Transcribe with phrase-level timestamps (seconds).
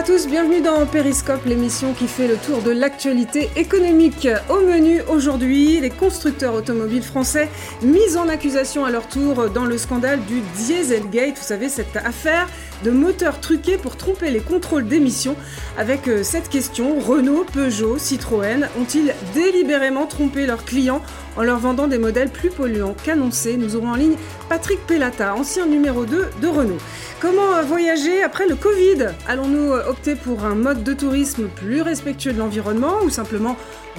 [0.00, 4.26] à tous, bienvenue dans Périscope, l'émission qui fait le tour de l'actualité économique.
[4.48, 7.50] Au menu aujourd'hui, les constructeurs automobiles français
[7.82, 11.36] mis en accusation à leur tour dans le scandale du Dieselgate.
[11.36, 12.48] Vous savez, cette affaire
[12.84, 15.36] de moteurs truqués pour tromper les contrôles d'émissions.
[15.78, 21.02] Avec euh, cette question, Renault, Peugeot, Citroën ont-ils délibérément trompé leurs clients
[21.36, 23.56] en leur vendant des modèles plus polluants qu'annoncés?
[23.56, 24.16] Nous aurons en ligne
[24.48, 26.78] Patrick Pellata, ancien numéro 2 de Renault.
[27.20, 29.08] Comment euh, voyager après le Covid?
[29.28, 33.56] Allons-nous euh, opter pour un mode de tourisme plus respectueux de l'environnement ou simplement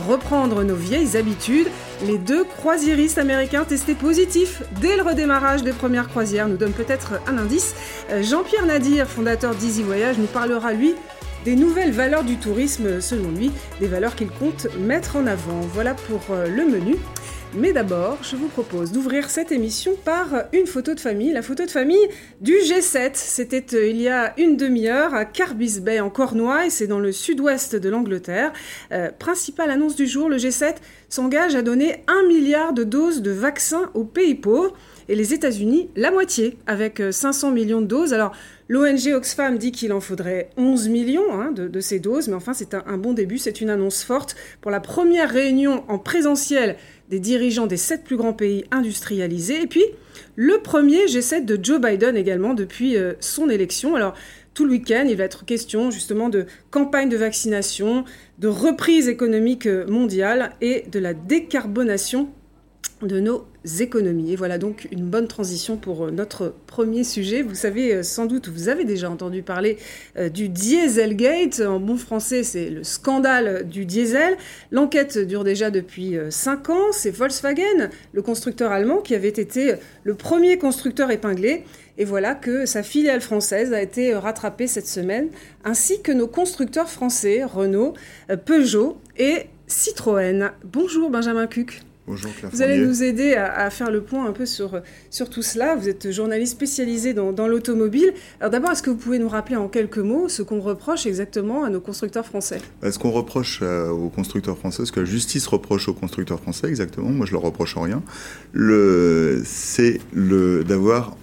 [0.07, 1.67] reprendre nos vieilles habitudes?
[2.05, 7.13] Les deux croisiéristes américains testés positifs dès le redémarrage des premières croisières nous donnent peut-être
[7.27, 7.75] un indice.
[8.21, 10.95] Jean-Pierre Nadir, fondateur d'Easy Voyage, nous parlera lui
[11.43, 15.59] des nouvelles valeurs du tourisme selon lui, des valeurs qu'il compte mettre en avant.
[15.73, 16.95] Voilà pour le menu.
[17.53, 21.65] Mais d'abord, je vous propose d'ouvrir cette émission par une photo de famille, la photo
[21.65, 22.07] de famille
[22.39, 23.11] du G7.
[23.15, 27.11] C'était euh, il y a une demi-heure à Carbis Bay en Cornouailles, c'est dans le
[27.11, 28.53] sud-ouest de l'Angleterre.
[28.93, 30.75] Euh, principale annonce du jour, le G7
[31.09, 34.73] s'engage à donner un milliard de doses de vaccins aux pays pauvres
[35.09, 38.13] et les États-Unis la moitié, avec 500 euh, millions de doses.
[38.13, 38.33] Alors,
[38.69, 42.73] l'ONG Oxfam dit qu'il en faudrait 11 millions hein, de, ces doses, mais enfin, c'est
[42.73, 46.77] un, bon début, c'est une annonce forte pour la première réunion en présentiel
[47.09, 49.61] des dirigeants des sept plus grands pays industrialisés.
[49.63, 49.83] Et puis,
[50.35, 53.95] le premier G7 de Joe Biden également depuis euh, son élection.
[53.95, 54.13] Alors,
[54.53, 58.05] tout le week-end, il va être question justement de campagne de vaccination,
[58.39, 62.29] de reprise économique euh, mondiale et de la décarbonation
[63.01, 63.45] de nos
[63.79, 64.33] économies.
[64.33, 67.41] Et voilà donc une bonne transition pour euh, notre premier sujet.
[67.41, 69.77] Vous savez euh, sans doute, vous avez déjà entendu parler
[70.17, 71.61] euh, du Dieselgate.
[71.61, 74.37] En bon français, c'est le scandale du diesel.
[74.71, 76.91] L'enquête dure déjà depuis 5 ans.
[76.91, 81.63] C'est Volkswagen, le constructeur allemand, qui avait été le premier constructeur épinglé.
[81.97, 85.29] Et voilà que sa filiale française a été rattrapée cette semaine,
[85.63, 87.93] ainsi que nos constructeurs français, Renault,
[88.45, 90.51] Peugeot et Citroën.
[90.63, 91.81] Bonjour Benjamin Cuc.
[92.07, 95.41] Bonjour Claire Vous allez nous aider à, faire le point un peu sur, sur tout
[95.41, 95.75] cela.
[95.75, 98.13] Vous êtes journaliste spécialisé dans, dans l'automobile.
[98.39, 101.63] Alors d'abord, est-ce que vous pouvez nous rappeler en quelques mots ce qu'on reproche exactement
[101.63, 102.59] à nos constructeurs français?
[102.81, 106.39] Bah, Ce qu'on reproche euh, aux constructeurs français, ce que la justice reproche aux constructeurs
[106.39, 108.01] français exactement, moi je leur reproche en rien,
[109.43, 111.15] c'est d'avoir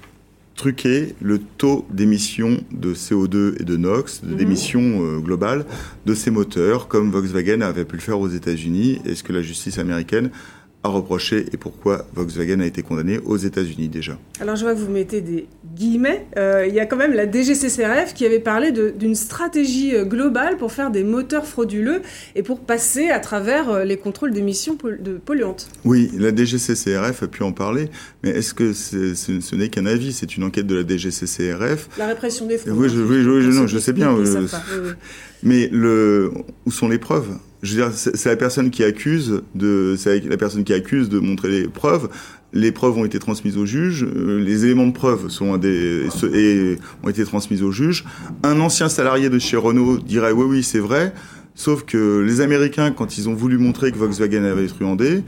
[0.58, 4.36] truqué le taux d'émission de CO2 et de NOx, mhm.
[4.36, 5.64] d'émission euh, globale
[6.04, 9.40] de ces moteurs, comme Volkswagen avait pu le faire aux États-Unis, et ce que la
[9.40, 10.30] justice américaine
[10.88, 14.18] à reprocher et pourquoi Volkswagen a été condamné aux États-Unis déjà.
[14.40, 16.26] Alors je vois que vous mettez des guillemets.
[16.36, 20.56] Euh, il y a quand même la DGCCRF qui avait parlé d'une stratégie euh, globale
[20.56, 22.02] pour faire des moteurs frauduleux
[22.34, 24.76] et pour passer à travers euh, les contrôles d'émissions
[25.24, 25.68] polluantes.
[25.84, 27.90] Oui, la DGCCRF a pu en parler,
[28.22, 31.88] mais est-ce que ce n'est qu'un avis C'est une enquête de la DGCCRF.
[31.98, 32.74] La répression des fraudes.
[32.76, 34.16] Oui, je, oui, non, je sais bien.
[35.42, 36.32] Mais le,
[36.66, 37.36] où sont les preuves?
[37.62, 42.08] C'est la personne qui accuse de, montrer les preuves.
[42.52, 47.24] Les preuves ont été transmises au juge, euh, les éléments de preuve sont ont été
[47.24, 48.04] transmis au juge.
[48.42, 51.12] Un ancien salarié de chez Renault dirait oui, oui, c'est vrai.
[51.54, 55.24] Sauf que les Américains, quand ils ont voulu montrer que Volkswagen avait truandé,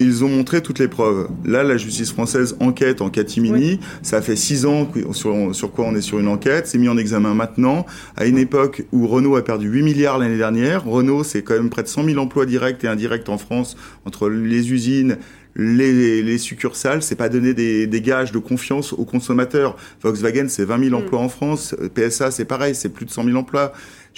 [0.00, 1.28] ils ont montré toutes les preuves.
[1.44, 3.80] Là, la justice française enquête en catimini.
[4.02, 6.66] Ça fait six ans sur, sur quoi on est sur une enquête.
[6.66, 10.38] C'est mis en examen maintenant, à une époque où Renault a perdu 8 milliards l'année
[10.38, 10.84] dernière.
[10.84, 14.28] Renault, c'est quand même près de 100 000 emplois directs et indirects en France, entre
[14.28, 15.18] les usines,
[15.56, 19.76] les, les succursales, c'est pas donner des, des, gages de confiance aux consommateurs.
[20.02, 21.04] Volkswagen, c'est 20 000 mm.
[21.04, 21.76] emplois en France.
[21.94, 23.72] PSA, c'est pareil, c'est plus de 100 000 emplois.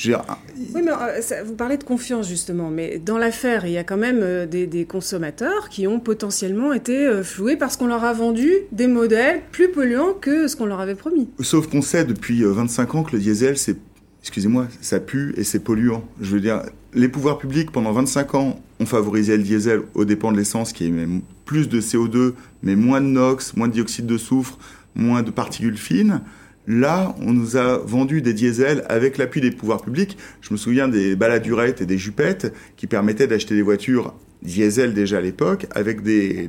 [0.05, 3.97] Oui, mais euh, vous parlez de confiance justement, mais dans l'affaire, il y a quand
[3.97, 8.51] même euh, des, consommateurs qui ont potentiellement été euh, floués parce qu'on leur a vendu
[8.73, 11.29] des modèles plus polluants que ce qu'on leur avait promis.
[11.41, 13.77] Sauf qu'on sait depuis 25 ans que le diesel, c'est,
[14.21, 16.05] excusez-moi, ça pue et c'est polluant.
[16.21, 20.31] Je veux dire, les pouvoirs publics pendant 25 ans ont favorisé le diesel aux dépens
[20.31, 21.07] de l'essence qui émet
[21.47, 24.59] plus de CO2, mais moins de NOx, moins de dioxyde de soufre,
[24.95, 26.21] moins de particules fines.
[26.67, 30.19] Là, on nous a vendu des diesels avec l'appui des pouvoirs publics.
[30.41, 35.19] Je me souviens des baladurettes et des jupettes qui permettaient d'acheter des voitures diesel déjà
[35.19, 36.49] à l'époque avec des,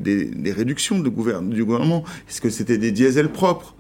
[0.56, 2.04] réductions du gouvernement.
[2.30, 3.77] Est-ce que c'était des diesels propres?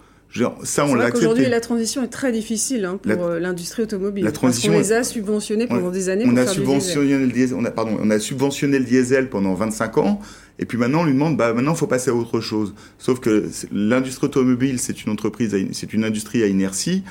[0.64, 4.24] Ça, on l'a Aujourd'hui, la transition est très difficile hein, pour euh, l'industrie automobile.
[4.24, 6.26] La transition, parce on les a subventionnés pendant des années.
[6.28, 7.58] On a subventionné le diesel.
[7.58, 10.20] On a, pardon, on a subventionné le diesel pendant 25 ans.
[10.60, 12.74] Et puis maintenant, on lui demande, bah maintenant, il faut passer à autre chose.
[12.98, 17.04] Sauf que l'industrie automobile, c'est une entreprise, c'est une industrie à inertie.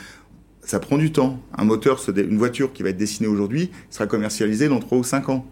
[0.62, 1.41] Ça prend du temps.
[1.57, 5.29] Un moteur, une voiture qui va être dessinée aujourd'hui, sera commercialisée dans 3 ou 5
[5.29, 5.47] ans.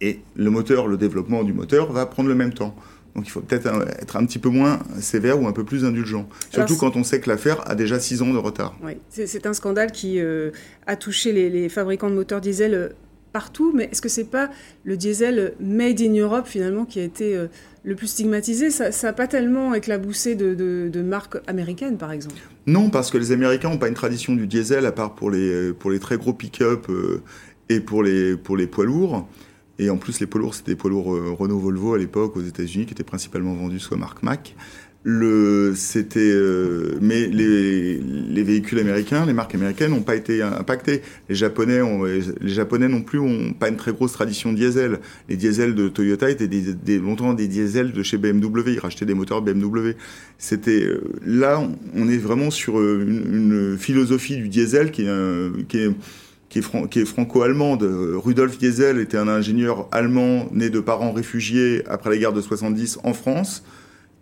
[0.00, 2.74] Et le moteur, le développement du moteur va prendre le même temps.
[3.14, 3.68] Donc il faut peut-être
[4.00, 6.28] être un petit peu moins sévère ou un peu plus indulgent.
[6.50, 8.76] Surtout quand on sait que l'affaire a déjà 6 ans de retard.
[8.82, 10.50] Oui, c'est un scandale qui euh,
[10.86, 12.88] a touché les, fabricants de moteurs diesel euh,
[13.32, 14.50] partout, mais est-ce que c'est pas
[14.84, 17.46] le diesel made in Europe finalement qui a été euh,
[17.84, 18.70] le plus stigmatisé?
[18.70, 22.36] Ça n'a pas tellement éclaboussé de, de, marques américaines par exemple?
[22.66, 25.72] Non, parce que les Américains n'ont pas une tradition du diesel à part pour les,
[25.72, 26.88] pour les très gros pick-up
[27.68, 29.28] et pour les, pour les poids lourds.
[29.78, 32.36] Et en plus, les poids lourds, c'était des poids lourds euh, Renault Volvo à l'époque
[32.36, 34.54] aux États-Unis qui étaient principalement vendus soit marque Mac.
[35.06, 41.02] Le, c'était, euh, mais les, les, véhicules américains, les marques américaines n'ont pas été impactés.
[41.28, 45.00] Les Japonais, ont, les Japonais non plus ont pas une très grosse tradition diesel.
[45.28, 48.72] Les diesels de Toyota étaient des, longtemps des diesels de chez BMW.
[48.72, 49.94] Ils rachetaient des moteurs BMW.
[50.38, 51.62] C'était euh, là,
[51.94, 55.90] on est vraiment sur une, une philosophie du diesel qui est, qui est
[56.60, 57.82] qui est, franco-allemande.
[57.82, 62.98] Rudolf Diesel était un ingénieur allemand né de parents réfugiés après la guerre de 70
[63.02, 63.64] en France.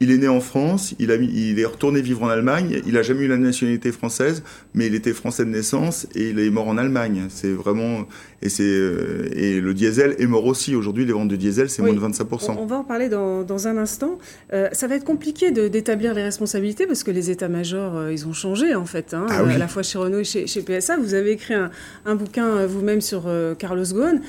[0.02, 3.02] Il est né en France, il, a il est retourné vivre en Allemagne, il n'a
[3.02, 4.42] jamais eu la nationalité française,
[4.74, 7.26] mais il était français de naissance et il est mort en Allemagne.
[7.28, 8.08] C'est vraiment
[8.42, 10.74] et c'est euh, et le diesel est mort aussi.
[10.74, 13.68] Aujourd'hui, les ventes de diesel c'est moins de 25% on, va en parler dans, dans
[13.68, 14.18] un instant.
[14.52, 18.32] Euh, ça va être compliqué d'établir les responsabilités parce que les états-majors euh, ils ont
[18.32, 20.96] changé en fait, hein, ah à la fois chez Renault et chez, chez PSA.
[20.96, 21.70] Vous avez écrit un,
[22.06, 24.20] un bouquin vous-même sur Carlos Ghosn.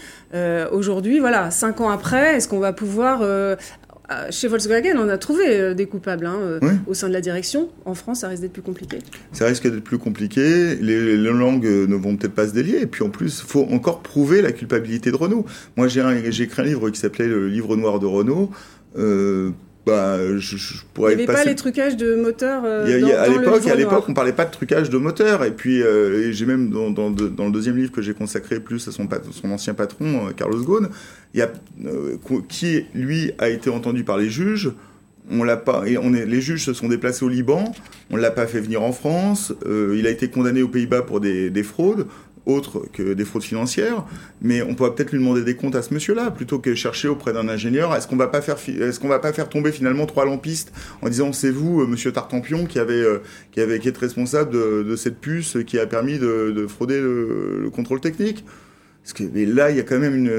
[0.71, 3.23] Aujourd'hui, voilà, cinq ans après, est-ce qu'on va pouvoir
[4.31, 7.69] chez Volkswagen, on a trouvé euh, des coupables hein, euh, au sein de la direction.
[7.85, 8.99] En France, ça risque d'être plus compliqué.
[9.31, 10.75] Ça risque d'être plus compliqué.
[10.75, 12.81] Les, langues ne vont peut-être pas se délier.
[12.81, 15.45] Et puis en plus, il faut encore prouver la culpabilité de Renault.
[15.77, 16.01] Moi, j'ai
[16.43, 18.51] écrit un livre qui s'appelait Le livre noir de Renault
[19.85, 20.57] bah, je,
[20.93, 22.85] pourrais il n'y avait pas les trucages de moteurs euh,
[23.17, 25.43] à l'époque, à l'époque, on parlait pas de trucage de moteurs.
[25.43, 28.87] Et puis, euh, j'ai même dans, dans, dans, le deuxième livre que j'ai consacré plus
[28.87, 30.87] à son, son ancien patron, euh, Carlos Ghosn,
[31.33, 31.51] il y a,
[32.47, 34.71] qui lui a été entendu par les juges.
[35.29, 37.73] On l'a pas, et on est, les juges se sont déplacés au Liban.
[38.09, 39.53] On l'a pas fait venir en France.
[39.65, 42.07] il a été condamné aux Pays-Bas pour des, des fraudes
[42.45, 44.05] autre que des fraudes financières,
[44.41, 47.33] mais on pourrait peut-être lui demander des comptes à ce monsieur-là plutôt que chercher auprès
[47.33, 47.95] d'un ingénieur.
[47.95, 51.81] Est-ce qu'on va est-ce va pas faire tomber finalement trois lampistes en disant c'est vous,
[51.81, 53.19] euh, monsieur Tartampion, qui avait, euh,
[53.51, 58.45] qui avait, qui responsable de, cette puce qui a permis de, frauder le, contrôle technique?
[59.03, 60.29] Parce que, là, il y a quand même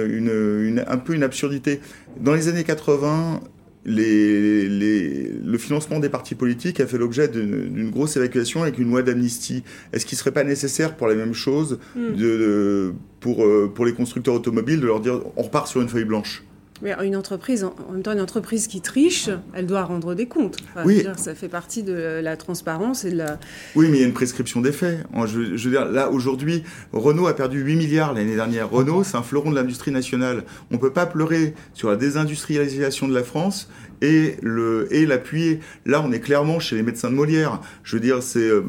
[0.86, 1.80] un peu une absurdité.
[2.20, 3.40] Dans les années 80,
[3.84, 9.02] les, le financement des partis politiques a fait l'objet d'une grosse évacuation avec une loi
[9.02, 9.62] d'amnistie.
[9.92, 12.14] Est-ce qu'il ne serait pas nécessaire pour la même chose hmm.
[12.16, 16.04] de, pour, euh, pour les constructeurs automobiles de leur dire on repart sur une feuille
[16.04, 16.44] blanche?
[16.82, 20.56] Mais une entreprise, en même temps, une entreprise qui triche, elle doit rendre des comptes.
[20.84, 21.06] oui.
[21.16, 23.38] ça fait partie de la transparence et de la.
[23.76, 25.06] Oui, mais il y a une prescription des faits.
[25.26, 28.68] Je, je veux dire, là, aujourd'hui, Renault a perdu 8 milliards l'année dernière.
[28.70, 30.44] Renault, c'est un fleuron de l'industrie nationale.
[30.70, 33.68] On ne peut pas pleurer sur la désindustrialisation de la France
[34.02, 35.60] et le et l'appuyer.
[35.86, 37.60] Là, on est clairement chez les médecins de Molière.
[37.84, 38.62] Je veux dire, c'est euh,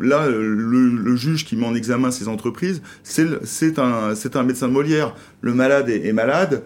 [0.00, 4.72] là le, juge qui met en examen ces entreprises, c'est un c'est un médecin de
[4.72, 5.14] Molière.
[5.40, 6.62] Le malade est malade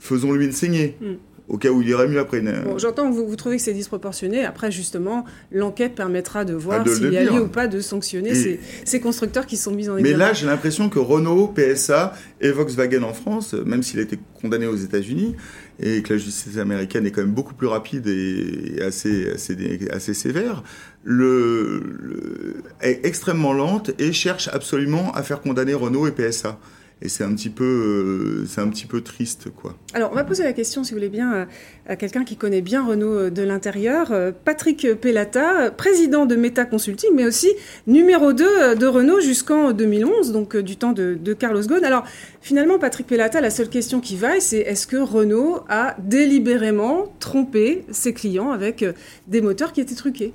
[0.00, 0.96] faisons-lui une saignée.
[1.00, 1.14] Hmm.
[1.48, 2.40] Au cas où il irait mieux après.
[2.40, 4.44] Bon, J'entends que vous, trouvez que c'est disproportionné.
[4.44, 8.58] Après, justement, l'enquête permettra de voir ah, s'il y a lieu ou pas de sanctionner
[8.84, 10.16] ces, constructeurs qui sont mis en examen.
[10.16, 14.16] Mais là, j'ai l'impression que Renault, PSA et Volkswagen en France, même s'il a été
[14.40, 15.34] condamné aux États-Unis,
[15.80, 20.14] et que la justice américaine est quand même beaucoup plus rapide et assez, assez, assez
[20.14, 20.62] sévère,
[21.02, 26.60] le, est extrêmement lente et cherche absolument à faire condamner Renault et PSA
[27.02, 29.76] et c'est un petit peu euh, c'est un petit peu triste quoi.
[29.94, 31.48] Alors on va poser la question si vous voulez bien
[31.88, 36.64] à, quelqu'un qui connaît bien Renault euh, de l'intérieur, euh, Patrick Pellata, président de Meta
[36.64, 37.48] Consulting mais aussi
[37.86, 41.84] numéro 2 de Renault jusqu'en 2011 donc du temps de, Carlos Ghosn.
[41.84, 42.04] Alors
[42.42, 47.84] finalement Patrick Pellata la seule question qui vaille c'est est-ce que Renault a délibérément trompé
[47.90, 48.84] ses clients avec
[49.26, 50.34] des moteurs qui étaient truqués?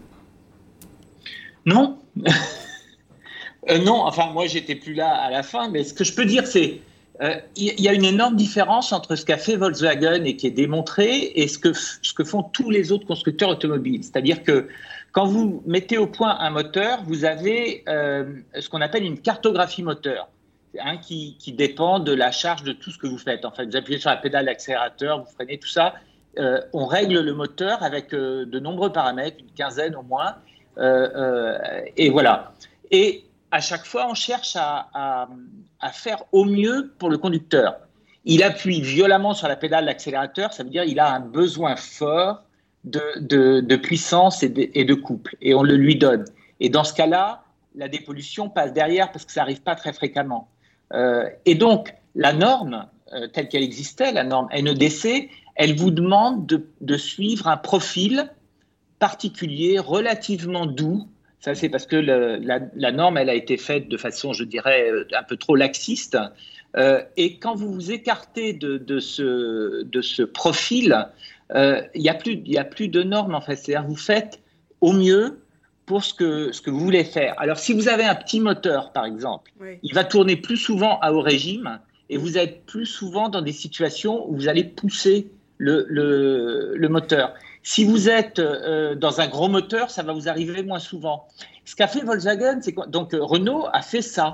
[1.66, 2.00] Non.
[3.70, 6.26] Euh, non, enfin, moi, j'étais plus là à la fin, mais ce que je peux
[6.26, 6.80] dire, c'est
[7.22, 10.52] euh, il y a une énorme différence entre ce qu'a fait Volkswagen et qui est
[10.52, 14.04] démontré et ce que, ce que font tous les autres constructeurs automobiles.
[14.04, 14.68] C'est-à-dire que
[15.14, 18.26] quand vous mettez au point un moteur, vous avez euh,
[18.60, 20.30] ce qu'on appelle une cartographie moteur.
[21.02, 23.46] Qui, qui, dépend de la charge de tout ce que vous faites.
[23.46, 25.94] En fait, vous appuyez sur la pédale d'accélérateur, vous freinez, tout ça.
[26.74, 30.36] on règle le moteur avec de nombreux paramètres, une quinzaine au moins.
[31.96, 32.52] et voilà.
[32.92, 35.28] Et à chaque fois, on cherche à,
[35.94, 37.78] faire au mieux pour le conducteur.
[38.26, 42.42] Il appuie violemment sur la pédale d'accélérateur, ça veut dire qu'il a un besoin fort
[42.84, 46.26] de, puissance et de, couple, et on le lui donne.
[46.60, 47.44] Et dans ce cas-là,
[47.76, 50.50] la dépollution passe derrière parce que ça n'arrive pas très fréquemment.
[50.94, 52.88] Euh, et donc, la norme,
[53.34, 58.30] telle qu'elle existait, la norme NEDC, elle vous demande de, suivre un profil
[59.00, 61.08] particulier, relativement doux.
[61.40, 65.24] Ça, c'est parce que la, norme, elle a été faite de façon, je dirais, un
[65.24, 66.18] peu trop laxiste.
[67.18, 71.08] et quand vous vous écartez de, ce, de ce profil,
[71.54, 73.58] il n'y a, plus, a plus de normes, en fait.
[73.58, 74.40] C'est-à-dire, vous faites
[74.82, 75.40] au mieux
[75.86, 77.36] pour ce que, ce que vous voulez faire.
[77.38, 79.52] Alors, si vous avez un petit moteur, par exemple,
[79.84, 83.52] il va tourner plus souvent à haut régime et vous êtes plus souvent dans des
[83.52, 87.34] situations où vous allez pousser le, le, moteur.
[87.68, 91.28] Si vous êtes euh, dans un gros moteur, ça va vous arriver moins souvent.
[91.66, 94.34] Ce qu'a fait Volkswagen, c'est donc euh, Renault a fait ça.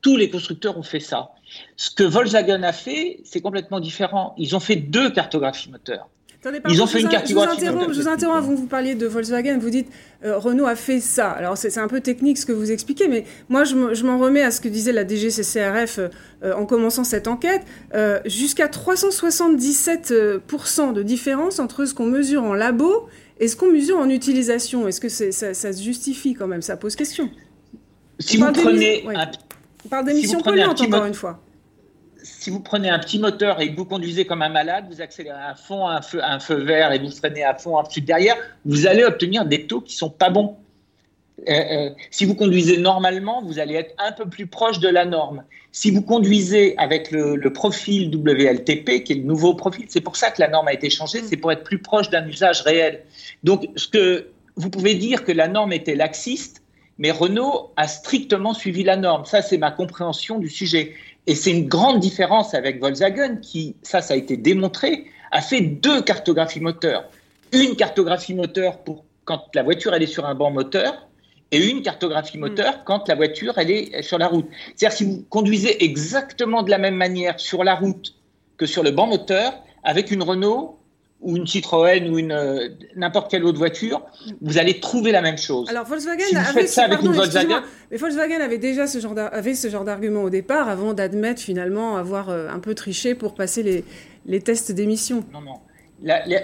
[0.00, 1.32] Tous les constructeurs ont fait ça.
[1.76, 4.32] Ce que Volkswagen a fait, c'est complètement différent.
[4.38, 6.08] Ils ont fait deux cartographies moteurs.
[6.68, 7.66] Ils ont fait une cartographie.
[7.66, 9.88] Je vous interromps, vous, vous parliez de Volkswagen, vous dites
[10.24, 11.30] euh, Renault a fait ça.
[11.30, 14.52] Alors c'est un peu technique ce que vous expliquez, mais moi je m'en remets à
[14.52, 16.10] ce que disait la DGCCRF euh,
[16.54, 17.62] en commençant cette enquête.
[17.94, 23.08] Euh, jusqu'à 377% de différence entre ce qu'on mesure en labo
[23.40, 24.86] et ce qu'on mesure en utilisation.
[24.86, 26.62] Est-ce que ça, ça, se justifie quand même?
[26.62, 27.30] Ça pose question.
[28.20, 29.04] Si vous prenez.
[29.84, 31.40] On parle d'émissions polluantes, encore une fois
[32.38, 35.42] si vous prenez un petit moteur et que vous conduisez comme un malade, vous accélérez
[35.42, 38.86] à fond un feu, un feu vert et vous freinez à fond ensuite derrière, vous
[38.86, 40.56] allez obtenir des taux qui sont pas bons.
[41.48, 45.04] Euh, euh, si vous conduisez normalement, vous allez être un peu plus proche de la
[45.04, 45.42] norme.
[45.72, 50.30] Si vous conduisez avec le, profil WLTP, qui est le nouveau profil, c'est pour ça
[50.30, 53.02] que la norme a été changée, c'est pour être plus proche d'un usage réel.
[53.42, 53.68] Donc,
[54.54, 56.62] vous pouvez dire que la norme était laxiste,
[56.98, 59.24] mais Renault a strictement suivi la norme.
[59.24, 60.94] Ça, c'est ma compréhension du sujet.
[61.28, 65.60] Et c'est une grande différence avec Volkswagen qui, ça, ça a été démontré, a fait
[65.60, 67.04] deux cartographies moteurs.
[67.52, 71.06] Une cartographie moteur pour quand la voiture elle est sur un banc moteur
[71.50, 72.82] et une cartographie moteur mm.
[72.86, 74.46] quand la voiture elle est sur la route.
[74.74, 78.14] C'est-à-dire si vous conduisez exactement de la même manière sur la route
[78.56, 79.52] que sur le banc moteur
[79.84, 80.78] avec une Renault,
[81.20, 84.02] ou une Citroën ou une euh, n'importe quelle autre voiture,
[84.40, 85.68] vous allez trouver la même chose.
[85.68, 89.68] Alors Volkswagen avait ça avec une Volkswagen, mais Volkswagen avait déjà ce genre avait ce
[89.68, 93.84] genre d'argument au départ avant d'admettre finalement avoir euh, un peu triché pour passer les,
[94.26, 95.24] les tests d'émission.
[95.32, 95.60] Non non.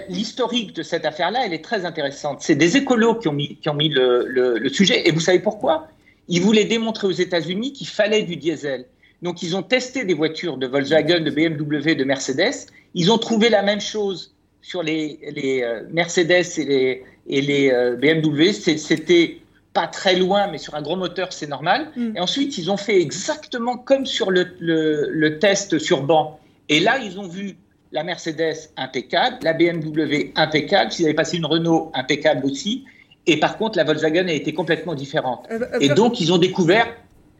[0.09, 2.41] L'historique de cette affaire-là, elle est très intéressante.
[2.41, 5.07] C'est des écolos qui ont mis, qui ont mis le, le, sujet.
[5.07, 5.87] Et vous savez pourquoi?
[6.27, 8.85] Ils voulaient démontrer aux États-Unis qu'il fallait du diesel.
[9.21, 12.67] Donc, ils ont testé des voitures de Volkswagen, de BMW, de Mercedes.
[12.95, 14.34] Ils ont trouvé la même chose
[14.65, 15.19] sur les,
[15.63, 19.37] euh, Mercedes et les, et les euh, BMW, c'était
[19.73, 21.91] pas très loin, mais sur un gros moteur, c'est normal.
[21.95, 22.17] Mm.
[22.17, 26.39] Et ensuite, ils ont fait exactement comme sur le, le, test sur banc.
[26.67, 27.57] Et là, ils ont vu
[27.91, 32.85] la Mercedes impeccable, la BMW impeccable, s'ils avaient passé une Renault impeccable aussi.
[33.27, 35.45] Et par contre, la Volkswagen a été complètement différente.
[35.51, 36.87] Euh, et donc, ils ont découvert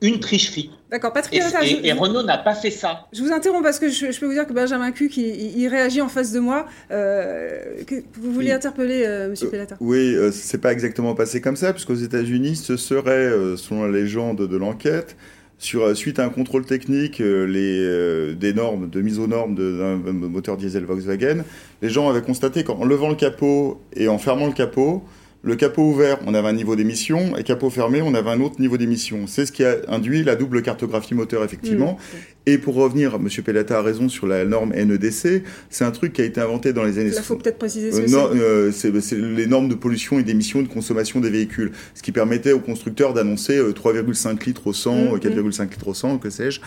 [0.01, 0.69] une tricherie.
[0.91, 1.41] D'accord, Patrick.
[1.83, 3.07] Et, Renault n'a pas fait ça.
[3.13, 6.09] Je vous interromps parce que je, peux vous dire que Benjamin Cuc, il, réagit en
[6.09, 6.67] face de moi.
[6.91, 7.81] Euh,
[8.19, 11.95] vous vouliez interpeller euh, Monsieur euh, Oui, euh, c'est pas exactement passé comme ça, puisqu'aux
[11.95, 15.15] États-Unis, ce serait, selon la légende de l'enquête,
[15.57, 20.57] sur, suite à un contrôle technique les, des normes, de mise aux normes d'un moteur
[20.57, 21.43] diesel Volkswagen,
[21.81, 25.03] les gens avaient constaté qu'en levant le capot et en fermant le capot,
[25.45, 28.59] le capot ouvert, on avait un niveau d'émission, et capot fermé, on avait un autre
[28.59, 29.27] niveau d'émission.
[29.27, 31.93] C'est ce qui a induit la double cartographie moteur, effectivement.
[31.93, 32.17] Mmh.
[32.47, 33.29] Et pour revenir, M.
[33.43, 36.83] Pellata a raison sur la norme NEDC, c'est un truc qui a été inventé dans
[36.83, 37.11] les années...
[37.15, 38.91] Il faut peut-être préciser ce euh, c'est.
[39.15, 43.13] les normes de pollution et d'émission de consommation des véhicules, ce qui permettait aux constructeurs
[43.13, 45.69] d'annoncer 3,5 euh, litres au 100, 4,5 mmh, mmh.
[45.69, 46.59] litres au 100, que sais-je.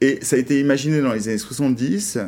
[0.00, 2.18] Et ça a été imaginé dans les années 70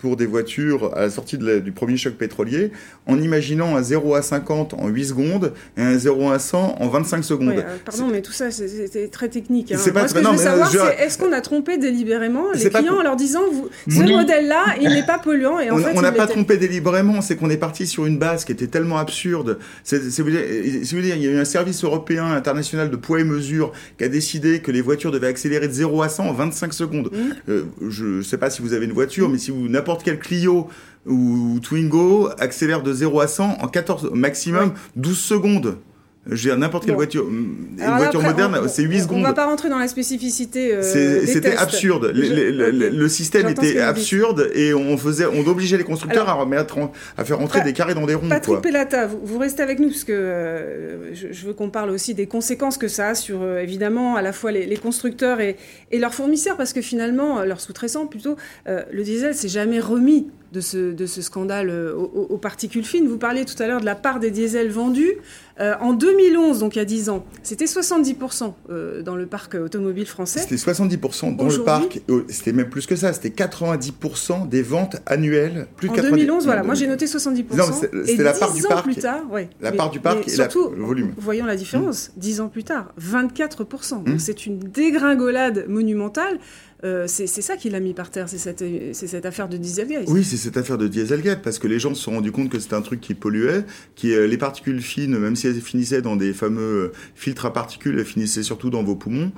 [0.00, 2.72] pour des voitures à la sortie du premier choc pétrolier
[3.06, 6.88] en imaginant un 0 à 50 en 8 secondes et un 0 à 100 en
[6.88, 7.50] 25 secondes.
[7.50, 9.72] Euh, pardon, mais tout ça, c'était très technique.
[9.72, 9.78] Hein.
[9.92, 13.02] Moi, ce que je veux savoir, c'est est-ce qu'on a trompé délibérément les clients en
[13.02, 16.56] leur disant vous, ce modèle-là, il n'est pas polluant et en on, n'a pas trompé
[16.56, 19.58] délibérément, c'est qu'on est parti sur une base qui était tellement absurde.
[19.84, 23.20] C'est vous dire, vous dire, il y a eu un service européen international de poids
[23.20, 26.32] et mesure qui a décidé que les voitures devaient accélérer de 0 à 100 en
[26.32, 27.10] 25 secondes.
[27.12, 27.50] Mmh.
[27.50, 30.04] Euh, je ne sais pas si vous avez une voiture, mais si vous n'importe n'importe
[30.04, 30.68] quel Clio
[31.04, 35.78] ou Twingo accélère de 0 à 100 en 14, maximum 12 secondes.
[36.26, 39.18] Je veux dire, n'importe quelle voiture, une voiture moderne, c'est 8 secondes.
[39.18, 40.74] On ne va pas rentrer dans la spécificité.
[40.74, 40.82] Euh,
[41.24, 42.12] C'était absurde.
[42.14, 46.76] le, système était absurde et on faisait, on obligeait les constructeurs à remettre,
[47.16, 48.28] à faire rentrer des carrés dans des ronds.
[48.28, 52.26] Patrick Pellata, vous, restez avec nous parce que euh, je, veux qu'on parle aussi des
[52.26, 55.56] conséquences que ça a sur euh, évidemment à la fois les, constructeurs et,
[55.90, 58.36] et, leurs fournisseurs parce que finalement leurs sous-traitants plutôt,
[58.66, 63.06] le diesel s'est jamais remis de ce, de ce scandale aux, particules fines.
[63.06, 65.16] Vous parliez tout à l'heure de la part des diesels vendus.
[65.58, 70.40] en 2011, donc il y a 10 ans, c'était 70% dans le parc automobile français.
[70.40, 75.66] C'était 70% dans le parc, c'était même plus que ça, c'était 90% des ventes annuelles.
[75.76, 78.06] Plus en 2011, voilà, moi j'ai noté 70%.
[78.06, 78.84] c'était la part du parc.
[78.84, 79.48] plus tard, ouais.
[79.60, 81.12] La part du parc et surtout, le volume.
[81.18, 84.04] Voyons la différence, 10 ans plus tard, 24%.
[84.04, 86.38] Donc c'est une dégringolade monumentale.
[86.82, 90.04] Euh, c'est ça qui l'a mis par terre, c'est cette, affaire de Dieselgate.
[90.08, 92.58] Oui, c'est cette affaire de Dieselgate, parce que les gens se sont rendus compte que
[92.58, 93.64] c'était un truc qui polluait,
[93.96, 97.52] qui euh, les particules fines, même si elles finissaient dans des fameux euh, filtres à
[97.52, 99.32] particules, elles finissaient surtout dans vos poumons.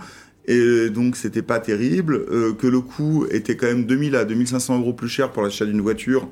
[0.46, 4.92] Et donc c'était pas terrible, que le coût était quand même 2000 à 2500 euros
[4.92, 6.28] plus cher pour l'achat d'une voiture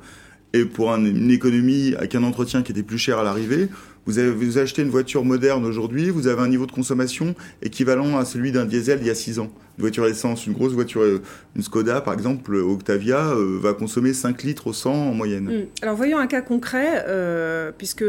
[0.53, 3.69] et pour une économie avec un entretien qui était plus cher à l'arrivée.
[4.05, 8.25] Vous, vous achetez une voiture moderne aujourd'hui, vous avez un niveau de consommation équivalent à
[8.25, 9.51] celui d'un diesel il y a 6 ans.
[9.81, 11.23] Une voiture essence, une grosse voiture, euh,
[11.55, 15.45] une Skoda par exemple, Octavia, euh, va consommer 5 litres au 100 en moyenne.
[15.45, 15.65] Hmm.
[15.81, 18.05] Alors voyons un cas concret, euh, puisque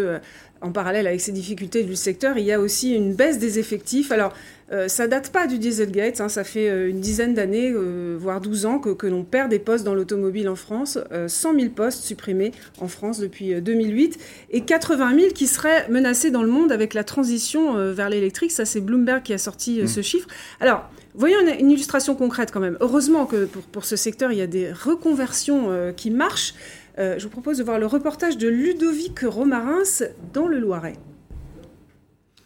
[0.63, 4.13] en parallèle avec ces difficultés du secteur, il y a aussi une baisse des effectifs.
[4.13, 4.33] Alors,
[4.73, 8.41] euh, ça date pas du Dieselgate, hein, ça fait euh, une dizaine d'années, euh, voire
[8.41, 10.99] 12 ans, que, l'on perd des postes dans l'automobile en France.
[11.27, 14.19] 100 000 postes supprimés en France depuis 2008
[14.51, 18.53] et 80 000 qui seraient menacés dans le monde avec la transition vers l'électrique.
[18.53, 19.87] Ça, c'est Bloomberg qui a sorti mmh.
[19.89, 20.29] ce chiffre.
[20.61, 22.77] Alors, voyons une, illustration concrète quand même.
[22.81, 26.55] Heureusement que pour, ce secteur, il y a des reconversions qui marchent.
[26.99, 30.97] Euh, je vous propose de voir le reportage de Ludovic Romarins dans le Loiret.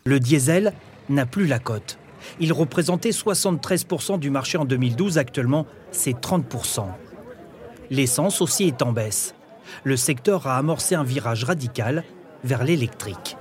[0.05, 0.73] Le diesel
[1.09, 1.99] n'a plus la cote.
[2.39, 6.87] Il représentait 73% du marché en 2012, actuellement c'est 30%.
[7.91, 9.35] L'essence aussi est en baisse.
[9.85, 12.05] Le secteur a amorcé un virage radical
[12.45, 13.37] vers l'électrique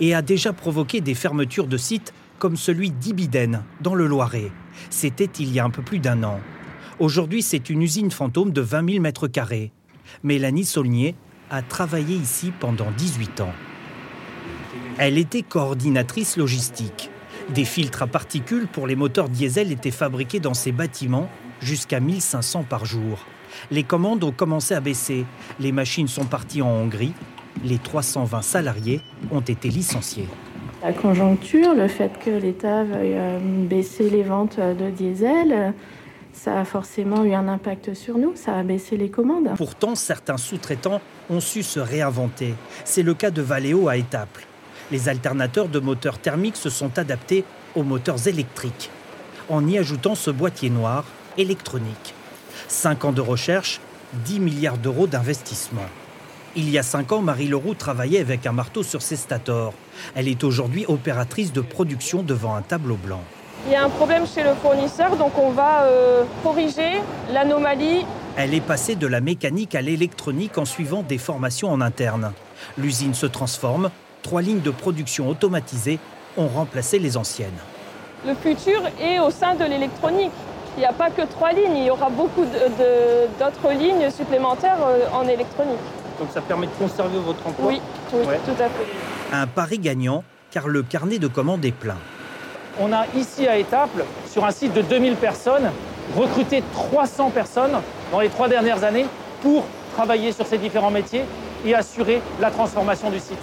[0.00, 4.50] et a déjà provoqué des fermetures de sites comme celui d'Ibiden dans le Loiret.
[4.90, 6.40] C'était il y a un peu plus d'un an.
[6.98, 9.72] Aujourd'hui, c'est une usine fantôme de 20 000 mètres carrés.
[10.22, 11.14] Mélanie Saulnier
[11.50, 13.52] a travaillé ici pendant 18 ans.
[14.98, 17.10] Elle était coordinatrice logistique.
[17.50, 21.28] Des filtres à particules pour les moteurs diesel étaient fabriqués dans ces bâtiments
[21.60, 23.26] jusqu'à 1500 par jour.
[23.70, 25.24] Les commandes ont commencé à baisser.
[25.60, 27.14] Les machines sont parties en Hongrie.
[27.64, 30.28] Les 320 salariés ont été licenciés.
[30.82, 35.72] La conjoncture, le fait que l'État veuille euh, baisser les ventes de diesel,
[36.32, 39.48] ça a forcément eu un impact sur nous, ça a baissé les commandes.
[39.56, 42.54] Pourtant, certains sous-traitants ont su se réinventer.
[42.84, 44.46] C'est le cas de Valeo à Étaples.
[44.92, 48.90] Les alternateurs de moteurs thermiques se sont adaptés aux moteurs électriques,
[49.48, 51.04] en y ajoutant ce boîtier noir
[51.38, 52.14] électronique.
[52.68, 53.80] Cinq ans de recherche,
[54.26, 55.86] 10 milliards d'euros d'investissement.
[56.58, 59.74] Il y a cinq ans, Marie Leroux travaillait avec un marteau sur ses stators.
[60.14, 63.20] Elle est aujourd'hui opératrice de production devant un tableau blanc.
[63.66, 68.06] Il y a un problème chez le fournisseur, donc on va euh, corriger l'anomalie.
[68.38, 72.32] Elle est passée de la mécanique à l'électronique en suivant des formations en interne.
[72.78, 73.90] L'usine se transforme,
[74.22, 75.98] trois lignes de production automatisées
[76.38, 77.60] ont remplacé les anciennes.
[78.26, 80.32] Le futur est au sein de l'électronique.
[80.78, 85.06] Il n'y a pas que trois lignes, il y aura beaucoup d'autres lignes supplémentaires euh,
[85.12, 85.76] en électronique.
[86.18, 88.18] Donc ça permet de conserver votre emploi Oui, tout
[88.52, 88.86] à fait.
[89.32, 91.98] Un pari gagnant car le carnet de commandes est plein
[92.78, 95.70] on a ici à Étaples, sur un site de 2000 personnes,
[96.14, 97.78] recruté 300 personnes
[98.12, 99.06] dans les trois dernières années
[99.42, 101.22] pour travailler sur ces différents métiers
[101.64, 103.38] et assurer la transformation du site.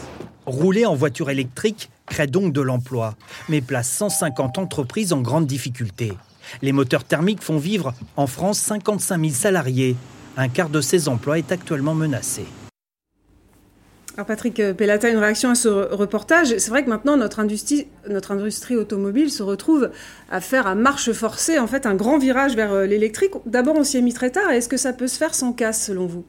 [0.45, 3.15] Rouler en voiture électrique crée donc de l'emploi,
[3.49, 6.13] mais place 150 entreprises en grande difficulté.
[6.61, 9.95] Les moteurs thermiques font vivre en France 55 000 salariés.
[10.35, 12.45] Un quart de ces emplois est actuellement menacé.
[14.15, 16.55] Alors Patrick Pellata, une réaction à ce reportage.
[16.57, 19.89] C'est vrai que maintenant notre industrie, automobile se retrouve
[20.29, 23.31] à faire à marche forcée en fait un grand virage vers euh, l'électrique.
[23.47, 24.51] D'abord, on s'y est mis très tard.
[24.51, 26.23] Est-ce que ça peut se faire sans casse selon vous?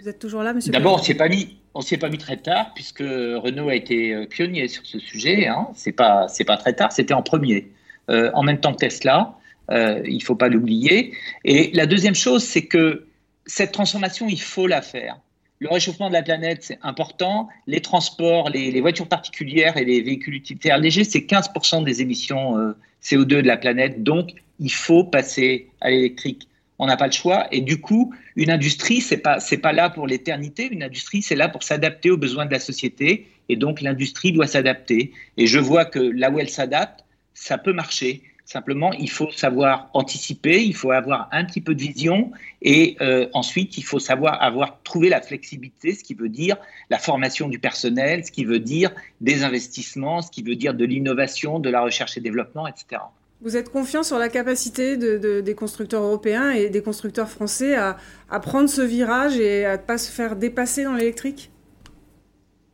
[0.00, 1.58] Vous êtes toujours là, monsieur D'abord, on s'y est pas mis.
[1.74, 4.98] On s'y est pas mis très tard puisque Renault a été euh, pionnier sur ce
[4.98, 5.48] sujet.
[5.48, 5.68] Hein.
[5.74, 6.92] C'est pas c'est pas très tard.
[6.92, 7.70] C'était en premier,
[8.10, 9.36] euh, en même temps que Tesla.
[9.70, 11.14] Euh, il faut pas l'oublier.
[11.44, 13.06] Et la deuxième chose, c'est que
[13.46, 15.18] cette transformation, il faut la faire.
[15.58, 17.48] Le réchauffement de la planète, c'est important.
[17.66, 22.72] Les transports, les, voitures particulières et les véhicules utilitaires légers, c'est 15% des émissions euh,
[23.02, 24.02] CO2 de la planète.
[24.02, 26.48] Donc, il faut passer à l'électrique.
[26.80, 27.46] On n'a pas le choix.
[27.52, 30.68] Et du coup, une industrie, c'est pas c'est pas là pour l'éternité.
[30.68, 33.28] Une industrie, c'est là pour s'adapter aux besoins de la société.
[33.48, 35.12] Et donc, l'industrie doit s'adapter.
[35.36, 38.22] Et je vois que là où elle s'adapte, ça peut marcher.
[38.52, 43.26] Simplement, il faut savoir anticiper, il faut avoir un petit peu de vision et euh,
[43.32, 46.58] ensuite, il faut savoir avoir trouvé la flexibilité, ce qui veut dire
[46.90, 48.90] la formation du personnel, ce qui veut dire
[49.22, 53.00] des investissements, ce qui veut dire de l'innovation, de la recherche et développement, etc.
[53.40, 57.96] Vous êtes confiant sur la capacité des constructeurs européens et des constructeurs français à,
[58.40, 61.50] prendre ce virage et à ne pas se faire dépasser dans l'électrique?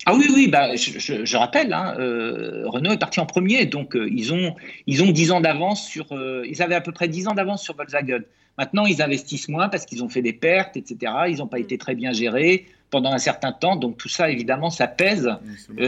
[0.07, 4.09] Ah oui, oui, bah, je, rappelle, hein, euh, Renault est parti en premier, donc euh,
[4.11, 4.55] ils ont
[4.87, 7.63] ils ont 10 ans d'avance sur, euh, ils avaient à peu près 10 ans d'avance
[7.63, 8.21] sur Volkswagen.
[8.57, 11.13] Maintenant, ils investissent moins parce qu'ils ont fait des pertes, etc.
[11.29, 14.71] Ils n'ont pas été très bien gérés pendant un certain temps, donc tout ça, évidemment,
[14.71, 15.31] ça pèse.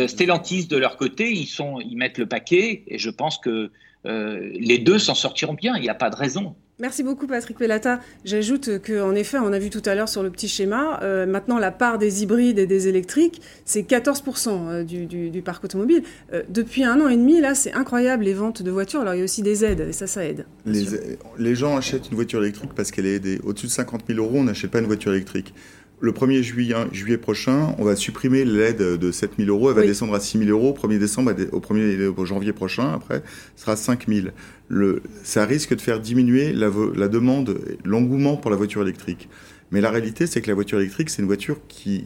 [0.06, 3.70] Stellantis, de leur côté, ils sont, ils mettent le paquet, et je pense que
[4.04, 5.76] les deux s'en sortiront bien.
[5.76, 6.54] Il n'y a pas de raison.
[6.80, 8.00] Merci beaucoup Patrick Pellata.
[8.24, 11.58] J'ajoute qu'en effet, on a vu tout à l'heure sur le petit schéma, euh, maintenant
[11.58, 16.02] la part des hybrides et des électriques, c'est 14% euh, du, parc automobile.
[16.32, 19.00] Euh, depuis un an et demi, là, c'est incroyable les ventes de voitures.
[19.00, 20.46] Alors il y a aussi des aides et ça, ça aide.
[20.64, 23.40] Les, gens achètent une voiture électrique parce qu'elle est aidée.
[23.44, 25.52] Au-dessus de 50 000 euros, on n'achète pas une voiture électrique
[26.00, 29.70] le 1er juillet, juillet, prochain, on va supprimer l'aide de 7 000 euros.
[29.70, 32.92] Elle va descendre à 6 000 euros au 1er décembre, au 1er janvier prochain.
[32.94, 33.22] Après,
[33.56, 34.28] ce sera 5 000.
[34.68, 39.28] Le, ça risque de faire diminuer la, la demande, l'engouement pour la voiture électrique.
[39.72, 42.04] Mais la réalité, c'est que la voiture électrique, c'est une voiture qui,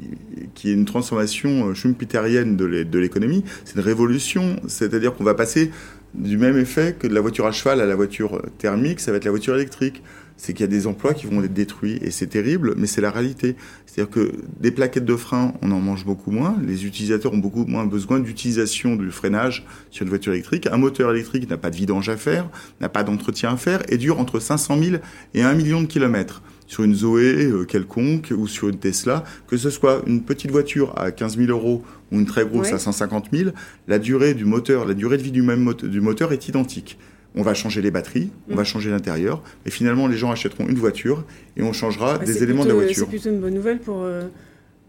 [0.55, 3.45] qui est une transformation euh, schumpeterienne de l'économie.
[3.65, 4.57] C'est une révolution.
[4.67, 5.71] C'est-à-dire qu'on va passer
[6.15, 9.17] du même effet que de la voiture à cheval à la voiture thermique, ça va
[9.17, 10.03] être la voiture électrique
[10.37, 11.99] c'est qu'il y a des emplois qui vont être détruits.
[12.03, 13.57] Et c'est terrible, mais c'est la réalité.
[13.87, 16.57] C'est-à-dire que des plaquettes de frein, on en mange beaucoup moins.
[16.67, 20.67] Les utilisateurs ont beaucoup moins besoin d'utilisation du freinage sur une voiture électrique.
[20.67, 22.49] Un moteur électrique n'a pas de vidange à faire,
[22.81, 24.97] n'a pas d'entretien à faire et dure entre 500 000
[25.35, 26.43] et 1 million de kilomètres.
[26.67, 30.99] Sur une Zoé euh, quelconque ou sur une Tesla, que ce soit une petite voiture
[30.99, 33.51] à 15 000 euros ou une très grosse à 150 000,
[33.87, 36.99] la durée du moteur, la durée de vie du même du moteur est identique
[37.35, 38.67] on va changer les batteries, on va mm.
[38.67, 41.25] changer l'intérieur, mais finalement les gens achèteront une voiture
[41.57, 43.07] et on changera ah, des éléments de la voiture.
[43.11, 44.23] C'est plutôt une bonne nouvelle pour, euh,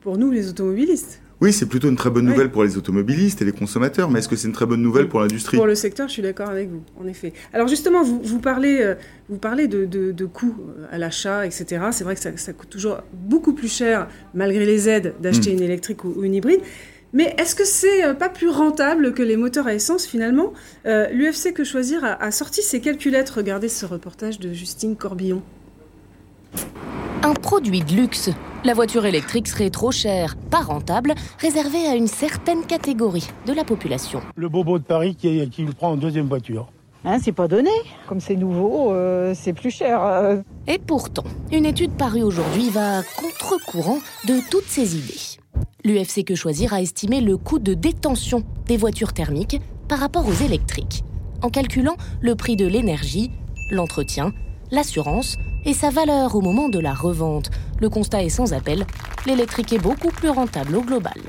[0.01, 1.21] pour nous les automobilistes.
[1.41, 4.29] Oui, c'est plutôt une très bonne nouvelle pour les automobilistes et les consommateurs, mais est-ce
[4.29, 5.57] que c'est une très bonne nouvelle pour l'industrie?
[5.57, 7.33] Pour le secteur, je suis d'accord avec vous, en effet.
[7.51, 8.95] Alors justement, vous, vous parlez, euh,
[9.27, 11.87] vous parlez de, de, coûts euh, à l'achat, etc.
[11.91, 15.57] C'est vrai que ça, coûte toujours beaucoup plus cher, malgré les aides, d'acheter mm.
[15.57, 16.61] une électrique ou une hybride.
[17.15, 20.51] Mais est-ce que c'est euh, pas plus rentable que les moteurs à essence finalement?
[20.85, 23.29] Euh, L'UFC Que Choisir a, sorti ses calculettes.
[23.29, 25.41] Regardez ce reportage de Justine Corbillon.
[27.23, 28.31] Un produit de luxe.
[28.65, 33.63] La voiture électrique serait trop chère, pas rentable, réservée à une certaine catégorie de la
[33.63, 34.21] population.
[34.35, 36.67] Le bobo de Paris qui, qui le prend en deuxième voiture.
[37.05, 37.69] Hein, c'est pas donné.
[38.07, 40.43] Comme c'est nouveau, euh, c'est plus cher.
[40.67, 41.23] Et pourtant,
[41.53, 45.44] une étude parue aujourd'hui va contre-courant de toutes ces idées.
[45.85, 50.43] L'UFC Que Choisir a estimé le coût de détention des voitures thermiques par rapport aux
[50.43, 51.03] électriques,
[51.43, 53.29] en calculant le prix de l'énergie,
[53.69, 54.31] l'entretien,
[54.71, 57.51] l'assurance et sa valeur au moment de la revente.
[57.79, 58.87] Le constat est sans appel,
[59.27, 61.21] l'électrique est beaucoup plus rentable au global.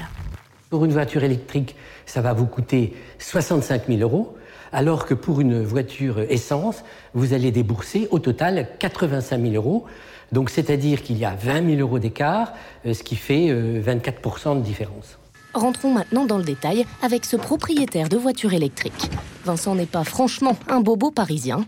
[0.71, 4.39] Pour une voiture électrique, ça va vous coûter 65 000 euros,
[4.73, 9.85] alors que pour une voiture essence, vous allez débourser au total 85 000 euros.
[10.33, 12.53] Donc c'est-à-dire qu'il y a 20 000 euros d'écart,
[12.85, 15.19] euh, ce qui fait 24% euh, de différence.
[15.55, 19.11] Rentrons maintenant dans le détail avec ce propriétaire de voiture électrique.
[19.45, 21.65] Vincent n'est pas franchement un bobo parisien.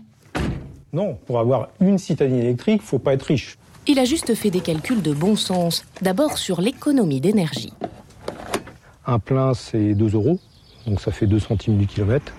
[0.93, 3.57] Non, pour avoir une citadine électrique, faut pas être riche.
[3.87, 5.85] Il a juste fait des calculs de bon sens.
[6.01, 7.73] D'abord sur l'économie d'énergie.
[9.05, 10.39] Un plein, c'est 2 euros,
[10.85, 12.33] donc ça fait 2 centimes du kilomètre.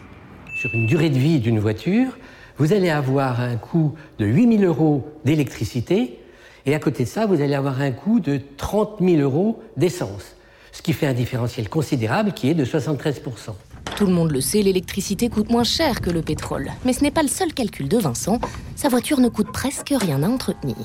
[0.61, 2.17] Sur une durée de vie d'une voiture,
[2.61, 6.19] vous allez avoir un coût de 8 000 euros d'électricité
[6.67, 10.37] et à côté de ça, vous allez avoir un coût de 30 000 euros d'essence,
[10.71, 13.55] ce qui fait un différentiel considérable qui est de 73%
[13.97, 16.71] tout le monde le sait, l'électricité coûte moins cher que le pétrole.
[16.87, 18.39] Mais ce n'est pas le seul calcul de Vincent.
[18.75, 20.77] Sa voiture ne coûte presque rien à entretenir.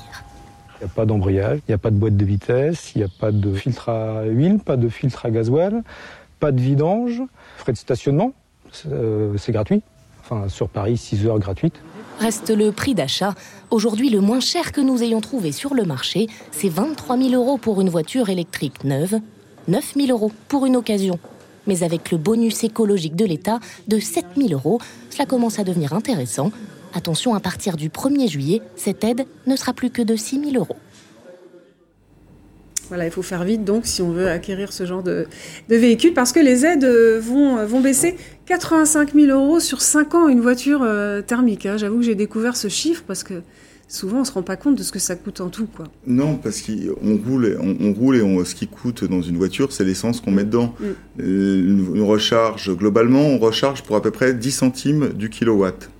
[0.74, 3.04] Il n'y a pas d'embrayage, il n'y a pas de boîte de vitesse, il n'y
[3.04, 5.82] a pas de filtre à huile, pas de filtre à gasoil,
[6.40, 7.22] pas de vidange,
[7.56, 8.34] frais de stationnement,
[8.70, 9.82] c'est euh, gratuit
[10.26, 11.80] enfin sur Paris, 6 heures gratuites.
[12.18, 13.34] Reste le prix d'achat.
[13.70, 17.58] Aujourd'hui, le moins cher que nous ayons trouvé sur le marché, c'est 23 000 euros
[17.58, 19.20] pour une voiture électrique neuve,
[19.68, 21.18] 9 000 euros pour une occasion.
[21.66, 23.58] Mais avec le bonus écologique de l'État
[23.88, 26.52] de 7 000 euros, cela commence à devenir intéressant.
[26.94, 30.56] Attention, à partir du 1er juillet, cette aide ne sera plus que de 6 000
[30.56, 30.76] euros.
[32.88, 35.26] Voilà, il faut faire vite donc si on veut acquérir ce genre de,
[35.68, 40.28] de véhicule parce que les aides vont, vont baisser 85 000 euros sur 5 ans
[40.28, 41.66] une voiture euh, thermique.
[41.66, 41.76] Hein.
[41.76, 43.42] J'avoue que j'ai découvert ce chiffre parce que
[43.88, 45.66] souvent on se rend pas compte de ce que ça coûte en tout.
[45.66, 45.86] Quoi.
[46.06, 50.20] Non, parce qu'on roule, on, roule et ce qui coûte dans une voiture, c'est l'essence
[50.20, 50.74] qu'on met dedans.
[50.78, 50.84] Mm.
[51.20, 55.90] Euh, une, recharge, globalement, on recharge pour à peu près 10 centimes du kilowatt.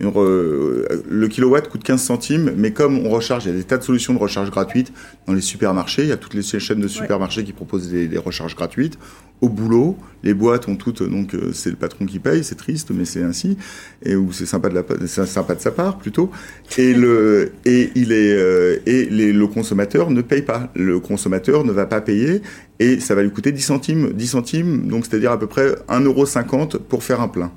[0.00, 3.82] Le kilowatt coûte 15 centimes, mais comme on recharge, il y a des tas de
[3.82, 4.92] solutions de recharge gratuites
[5.26, 6.02] dans les supermarchés.
[6.02, 8.98] Il y a toutes les chaînes de supermarchés qui proposent des, recharges gratuites.
[9.40, 12.90] Au boulot, les boîtes ont toutes, donc euh, c'est le patron qui paye, c'est triste,
[12.94, 13.56] mais c'est ainsi,
[14.02, 16.30] et ou c'est sympa de la, sympa de sa part plutôt.
[16.76, 20.70] Et le et il est euh, et les, le consommateur ne paye pas.
[20.74, 22.42] Le consommateur ne va pas payer
[22.80, 26.78] et ça va lui coûter 10 centimes, 10 centimes, donc c'est-à-dire à peu près 1,50€
[26.78, 27.50] pour faire un plein.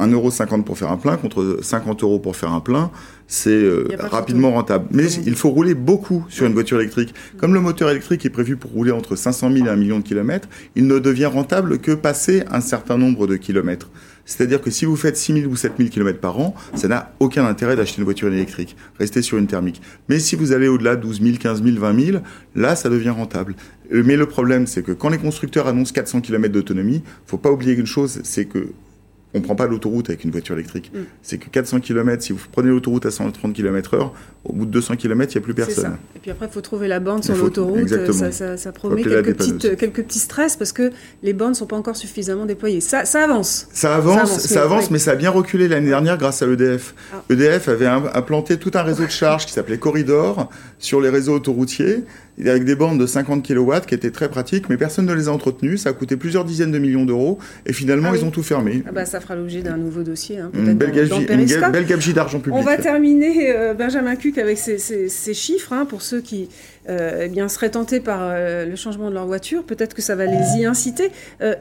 [0.00, 2.90] 1,50€ pour faire un plein contre 50 euros pour faire un plein,
[3.28, 4.86] c'est euh, rapidement rentable.
[4.90, 7.14] Mais il faut rouler beaucoup sur une voiture électrique.
[7.38, 10.04] Comme le moteur électrique est prévu pour rouler entre 500 000 et 1 million de
[10.04, 13.88] kilomètres, il ne devient rentable que passer un certain nombre de kilomètres.
[14.26, 17.12] C'est-à-dire que si vous faites 6 000 ou 7 000 km par an, ça n'a
[17.20, 18.76] aucun intérêt d'acheter une voiture électrique.
[18.98, 19.80] Restez sur une thermique.
[20.08, 22.18] Mais si vous allez au-delà de 12 000, 15 000, 20 000,
[22.56, 23.54] là, ça devient rentable.
[23.92, 27.52] Euh, mais le problème, c'est que quand les constructeurs annoncent 400 km d'autonomie, faut pas
[27.52, 28.68] oublier une chose, c'est que
[29.34, 30.90] on ne prend pas l'autoroute avec une voiture électrique.
[30.94, 31.00] Mm.
[31.22, 34.10] C'est que 400 km, si vous prenez l'autoroute à 130 km/h,
[34.44, 35.96] au bout de 200 km, il n'y a plus personne.
[36.14, 37.88] Et puis après, il faut trouver la borne sur l'autoroute.
[38.12, 40.90] Ça, ça, promet quelques, petites, quelques petits stress parce que
[41.22, 42.80] les bornes ne sont pas encore suffisamment déployées.
[42.80, 43.68] Ça, ça avance.
[43.72, 46.94] Ça avance, ça avance, mais, ça a bien reculé l'année dernière grâce à EDF.
[47.28, 47.70] EDF ah.
[47.70, 52.04] e avait implanté tout un réseau de charge qui s'appelait Corridor sur les réseaux autoroutiers
[52.44, 55.32] avec des bornes de 50 kW qui étaient très pratiques, mais personne ne les a
[55.32, 55.78] entretenues.
[55.78, 58.82] Ça a coûté plusieurs dizaines de millions d'euros et finalement, ah ils ont tout fermé.
[58.86, 60.38] Ah bah, ça fera l'objet d'un nouveau dossier.
[60.38, 62.58] Hein, une, belle gabegie, d'argent public.
[62.58, 66.48] On va terminer, euh, Benjamin Cuc, avec ces, chiffres hein, pour ceux qui
[66.88, 69.64] euh, eh bien, seraient tentés par euh, le changement de leur voiture.
[69.64, 71.10] Peut-être que ça va les y inciter.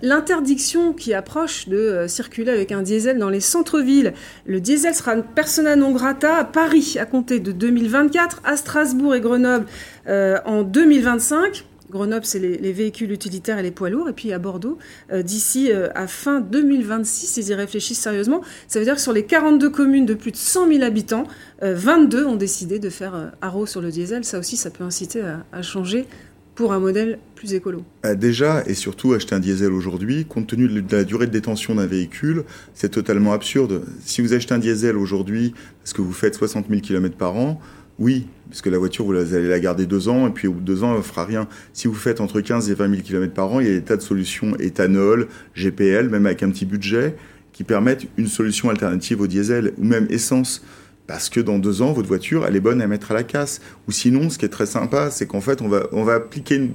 [0.01, 4.13] L'interdiction qui approche de circuler avec un diesel dans les centres-villes.
[4.45, 9.21] Le diesel sera persona non grata à Paris à compter de 2024, à Strasbourg et
[9.21, 9.65] Grenoble
[10.07, 11.65] en 2025.
[11.89, 14.09] Grenoble, c'est les, véhicules utilitaires et les poids lourds.
[14.09, 14.77] Et puis à Bordeaux,
[15.11, 18.41] euh, d'ici euh, à fin 2026, ils y réfléchissent sérieusement.
[18.67, 21.25] Ça veut dire que sur les 42 communes de plus de 100 000 habitants,
[21.61, 24.23] 22 euh, ont décidé de faire haro sur le diesel.
[24.25, 25.21] Ça aussi, ça peut inciter
[25.51, 26.05] à, changer
[26.55, 27.83] pour un modèle plus écolo
[28.15, 31.85] Déjà, et surtout, acheter un diesel aujourd'hui, compte tenu de la durée de détention d'un
[31.85, 33.83] véhicule, c'est totalement absurde.
[34.05, 37.59] Si vous achetez un diesel aujourd'hui, parce que vous faites 60 000 km par an,
[37.97, 40.59] oui, parce que la voiture, vous allez la garder deux ans, et puis au bout
[40.59, 41.47] de deux ans, elle ne fera rien.
[41.73, 43.81] Si vous faites entre 15 et 20 000 km par an, il y a des
[43.81, 47.15] tas de solutions éthanol, GPL, même avec un petit budget,
[47.53, 50.61] qui permettent une solution alternative au diesel, ou même essence.
[51.07, 53.61] Parce que dans deux ans, votre voiture, elle est bonne à mettre à la casse.
[53.87, 56.71] Ou sinon, ce qui est très sympa, c'est qu'en fait, on va, appliquer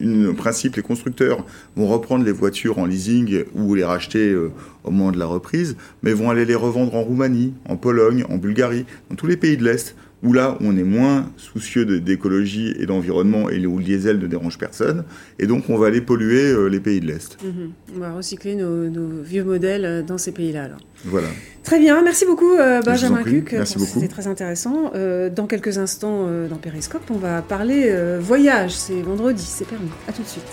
[0.00, 4.52] un principe, les constructeurs vont reprendre les voitures en leasing ou les racheter euh,
[4.84, 8.36] au moment de la reprise, mais vont aller les revendre en Roumanie, en Pologne, en
[8.36, 12.86] Bulgarie, dans tous les pays de l'Est où là, on est moins soucieux d'écologie et
[12.86, 15.04] d'environnement et où le diesel ne dérange personne.
[15.38, 17.38] Et donc, on va aller polluer euh, les pays de l'Est.
[17.42, 17.72] Mhm.
[17.96, 20.68] On va recycler nos, vieux modèles euh, dans ces pays-là.
[21.04, 21.28] Voilà.
[21.62, 22.02] Très bien.
[22.02, 23.52] Merci beaucoup, euh, Benjamin Cuc.
[23.52, 24.00] Merci beaucoup.
[24.00, 24.92] C'était très intéressant.
[25.34, 28.72] dans quelques instants, dans Périscope, on va parler voyage.
[28.72, 29.88] C'est vendredi, c'est permis.
[30.08, 30.44] À tout de suite.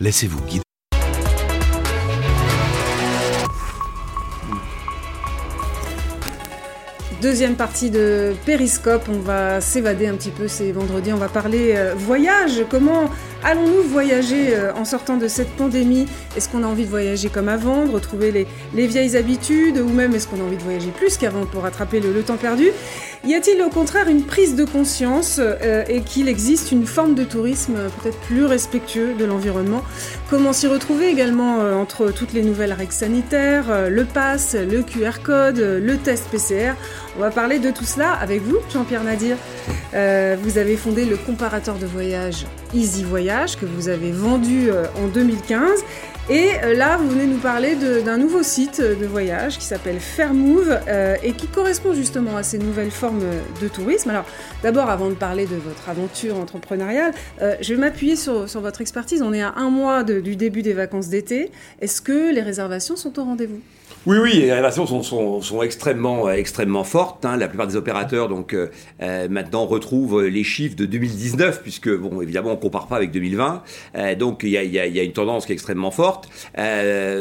[0.00, 0.69] Laissez-vous guider.
[7.20, 11.74] Deuxième partie de Périscope, on va s'évader un petit peu, c'est vendredi, on va parler
[11.76, 12.64] euh, voyage.
[12.70, 13.10] Comment
[13.44, 16.06] allons-nous voyager euh, en sortant de cette pandémie?
[16.36, 20.14] Est-ce qu'on a envie de voyager comme avant, de retrouver les, vieilles habitudes, ou même
[20.14, 22.70] est-ce qu'on a envie de voyager plus qu'avant pour rattraper le, temps perdu?
[23.26, 27.24] Y a-t-il au contraire une prise de conscience euh, et qu'il existe une forme de
[27.24, 29.82] tourisme peut-être plus respectueux de l'environnement?
[30.28, 35.58] Comment s'y retrouver également entre toutes les nouvelles règles sanitaires, le pass, le QR code,
[35.58, 36.74] le test PCR
[37.16, 39.36] on va parler de tout cela avec vous, Jean-Pierre Nadir.
[39.94, 44.86] Euh, vous avez fondé le comparateur de voyage Easy Voyage que vous avez vendu euh,
[44.96, 45.84] en 2015.
[46.28, 50.78] Et euh, là, vous venez nous parler d'un nouveau site de voyage qui s'appelle Fairmove
[51.22, 53.22] et qui correspond justement à ces nouvelles formes
[53.60, 54.10] de tourisme.
[54.10, 54.24] Alors,
[54.62, 59.22] d'abord, avant de parler de votre aventure entrepreneuriale, je vais m'appuyer sur, votre expertise.
[59.22, 61.50] On est à un mois du début des vacances d'été.
[61.80, 63.60] Est-ce que les réservations sont au rendez-vous?
[64.06, 67.26] Oui, oui, les relations sont, sont, extrêmement, euh, extrêmement fortes.
[67.26, 67.36] Hein.
[67.36, 68.70] La plupart des opérateurs, donc, euh,
[69.02, 73.62] euh, maintenant retrouvent les chiffres de 2019, puisque, bon, évidemment, on compare pas avec 2020.
[74.18, 76.09] donc, il y a, y, y a, une tendance qui est extrêmement forte.
[76.10, 76.28] Forte.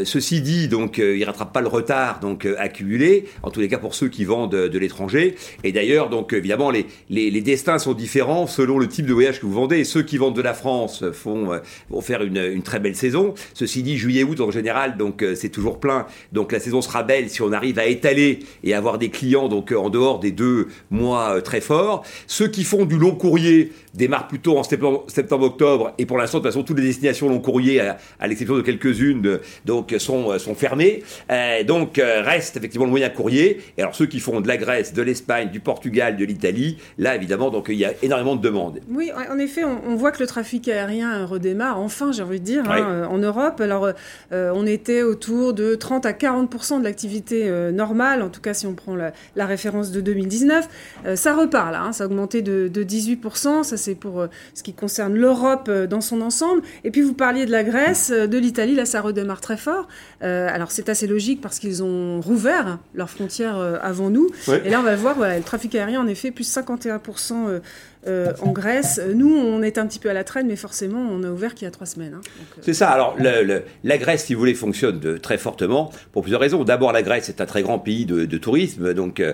[0.06, 3.94] ceci dit, donc, il rattrape pas le retard donc accumulé, en tous les cas pour
[3.94, 5.36] ceux qui vendent de, l'étranger.
[5.64, 9.54] Et d'ailleurs, donc évidemment, les, destins sont différents selon le type de voyage que vous
[9.54, 9.84] vendez.
[9.84, 13.34] ceux qui vendent de la France font, vont faire une, très belle saison.
[13.54, 16.06] Ceci dit, juillet-août en général, donc c'est toujours plein.
[16.32, 19.72] Donc la saison sera belle si on arrive à étaler et avoir des clients donc
[19.72, 22.04] en dehors des deux mois très forts.
[22.28, 26.52] Ceux qui font du long courrier démarrent plutôt en septembre-octobre et pour l'instant de toute
[26.52, 31.04] façon toutes les destinations long courrier à, l'exception de quelques-unes donc sont sont fermées.
[31.32, 33.62] Euh, donc euh, reste effectivement le moyen courrier.
[33.78, 37.16] Et alors ceux qui font de la Grèce, de l'Espagne, du Portugal, de l'Italie, là
[37.16, 38.80] évidemment donc il y a énormément de demandes.
[38.90, 42.70] Oui, en effet, on, voit que le trafic aérien redémarre enfin, j'ai envie de dire,
[42.70, 43.62] hein, en Europe.
[43.62, 43.90] Alors
[44.32, 48.66] euh, on était autour de 30 à 40 de l'activité normale, en tout cas si
[48.66, 50.68] on prend la, référence de 2019.
[51.16, 53.20] ça repart là, hein, ça a augmenté de, de 18
[53.64, 56.62] ça c'est pour ce qui concerne l'Europe dans son ensemble.
[56.84, 59.88] Et puis vous parliez de la Grèce, de l'Italie, là ça redémarre très fort.
[60.22, 64.30] alors c'est assez logique parce qu'ils ont rouvert leurs frontières avant nous.
[64.66, 67.60] Et là on va voir, voilà, le trafic aérien en effet plus 51%
[68.08, 69.02] euh, en Grèce.
[69.14, 71.66] Nous, on est un petit peu à la traîne, mais forcément, on a ouvert qu'il
[71.66, 72.14] y a trois semaines.
[72.16, 72.22] Hein.
[72.40, 72.90] Euh, c'est ça.
[72.90, 76.64] Alors, la Grèce, si vous voulez, fonctionne de, très fortement pour plusieurs raisons.
[76.64, 79.34] D'abord, la Grèce est un très grand pays de, tourisme, donc euh,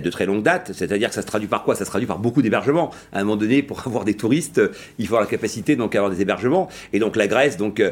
[0.00, 0.70] de très longue date.
[0.74, 1.74] C'est-à-dire que ça se traduit par quoi?
[1.74, 2.90] Ça se traduit par beaucoup d'hébergements.
[3.12, 4.60] À un moment donné, pour avoir des touristes,
[4.98, 6.68] il faut avoir la capacité donc avoir des hébergements.
[6.92, 7.82] Et donc la Grèce, donc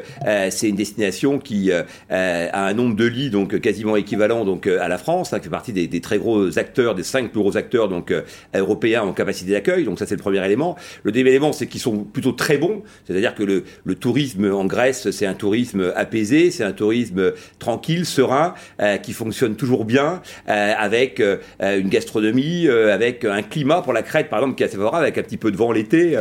[0.50, 4.98] c'est une destination qui a un nombre de lits donc quasiment équivalent donc à la
[4.98, 7.88] France, hein, qui fait partie des, des, très gros acteurs, des cinq plus gros acteurs
[7.88, 8.14] donc
[8.54, 9.84] européens en capacité d'accueil.
[9.84, 10.76] Donc ça c'est le premier élément.
[11.04, 12.82] Le deuxième élément, c'est qu'ils sont plutôt très bons.
[13.06, 18.54] C'est-à-dire que le, tourisme en Grèce, c'est un tourisme apaisé, c'est un tourisme tranquille, serein,
[18.80, 24.02] euh, qui fonctionne toujours bien, euh, avec euh, une gastronomie, avec un climat pour la
[24.02, 26.18] Crète, par exemple, qui est assez favorable, avec un petit peu de vent l'été.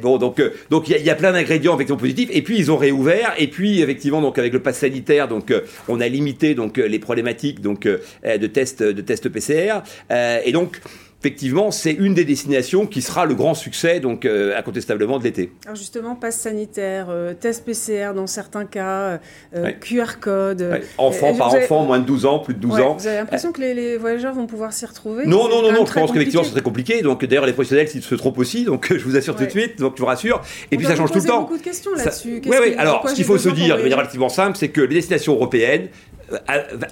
[0.00, 2.30] bon, donc donc il y, y, a plein d'ingrédients effectivement positifs.
[2.32, 3.34] Et puis ils ont réouvert.
[3.38, 5.52] Et puis effectivement, donc avec le pass sanitaire, donc
[5.88, 9.82] on a limité donc les problématiques donc de tests de tests PCR.
[10.10, 10.80] et donc
[11.20, 15.52] effectivement, c'est une des destinations qui sera le grand succès, donc euh, incontestablement, de l'été.
[15.66, 19.20] Alors justement, passe sanitaire, euh, test PCR dans certains cas,
[19.54, 20.80] euh, QR code.
[20.96, 22.96] Enfants par enfant, moins de 12 ans, plus de 12 ans.
[22.98, 25.26] Vous avez l'impression que les, voyageurs vont pouvoir s'y retrouver?
[25.26, 27.02] Non, non, non, non je pense qu'effectivement, c'est très compliqué.
[27.02, 29.78] Donc d'ailleurs, les professionnels s'ils se trompent aussi, donc je vous assure tout de suite,
[29.78, 30.40] donc je vous rassure.
[30.70, 31.42] Et puis ça change tout le temps.
[31.42, 32.40] beaucoup de questions là-dessus.
[32.46, 34.94] Oui, oui, alors ce qu'il faut se dire de manière relativement simple, c'est que les
[34.94, 35.88] destinations européennes,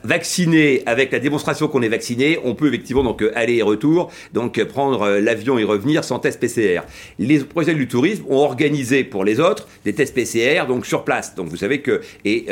[0.04, 4.10] vacciné avec la démonstration qu'on est vacciné, on peut effectivement donc euh, aller et retour,
[4.32, 6.80] donc euh, prendre euh, l'avion et revenir sans test PCR.
[7.18, 11.34] Les projets du tourisme ont organisé pour les autres des tests PCR donc sur place.
[11.34, 12.46] Donc vous savez que et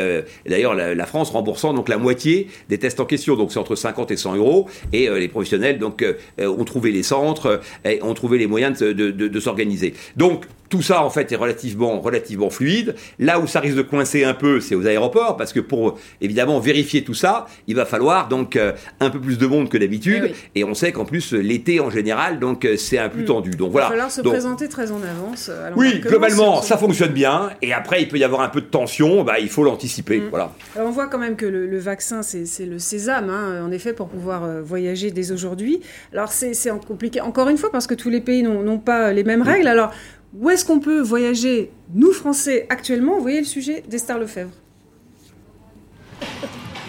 [0.46, 4.11] d'ailleurs la, France remboursant donc la moitié des tests en question, donc c'est entre 50
[4.11, 4.68] et 100 euros.
[4.92, 6.05] Et les professionnels donc
[6.38, 9.94] ont trouvé les centres, et ont trouvé les moyens de, de s'organiser.
[10.16, 12.94] Donc tout ça, en fait, est relativement, relativement fluide.
[13.18, 16.59] Là où ça risque de coincer un peu, c'est aux aéroports, parce que pour, évidemment,
[16.59, 20.33] vérifier tout ça, il va falloir donc euh, un peu plus de monde que d'habitude.
[20.55, 23.26] Eh et, on sait qu'en plus, l'été, en général, donc, euh, c'est un peu hmm.
[23.26, 23.50] tendu.
[23.50, 23.87] Donc, voilà.
[23.87, 25.48] Il va falloir se présenter très en avance.
[25.50, 27.50] Euh, oui, globalement, ça fonctionne bien.
[27.62, 29.22] Et après, il peut y avoir un peu de tension.
[29.24, 30.18] Bah, il faut l'anticiper.
[30.18, 30.29] Hmm.
[30.31, 30.52] Voilà.
[30.74, 34.09] Alors, on voit quand même que le, vaccin, c'est le sésame, hein, en effet, pour
[34.09, 35.81] pouvoir voyager dès aujourd'hui.
[36.12, 36.52] Alors, c'est
[36.87, 39.48] compliqué, encore une fois, parce que tous les pays n'ont pas les mêmes hmm.
[39.48, 39.68] règles.
[39.68, 39.92] Alors,
[40.38, 43.16] où est-ce qu'on peut voyager, nous Français, actuellement?
[43.16, 44.51] Vous voyez le sujet d'Esther Lefebvre.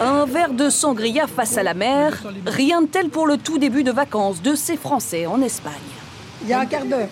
[0.00, 3.82] Un verre de sangria face à la mer, rien de tel pour le tout début
[3.82, 5.72] de vacances de ces Français en Espagne.
[6.42, 7.08] Il y a un quart d'heure.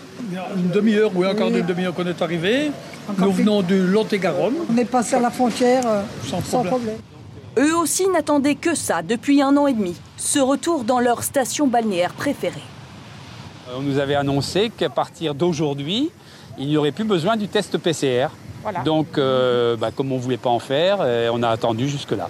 [0.57, 2.71] Une demi-heure, oui, un quart d'heure, une demi-heure qu'on est arrivé.
[3.19, 4.55] Nous venons du Lot-et-Garonne.
[4.73, 6.97] On est passé à la frontière euh, sans, problème.
[7.59, 11.67] Eux aussi n'attendaient que ça depuis un an et demi, ce retour dans leur station
[11.67, 12.63] balnéaire préférée.
[13.75, 16.11] On nous avait annoncé qu'à partir d'aujourd'hui,
[16.59, 18.29] il n'y aurait plus besoin du test PCR.
[18.85, 22.29] Donc, euh, bah, comme on ne voulait pas en faire, euh, on a attendu jusque-là.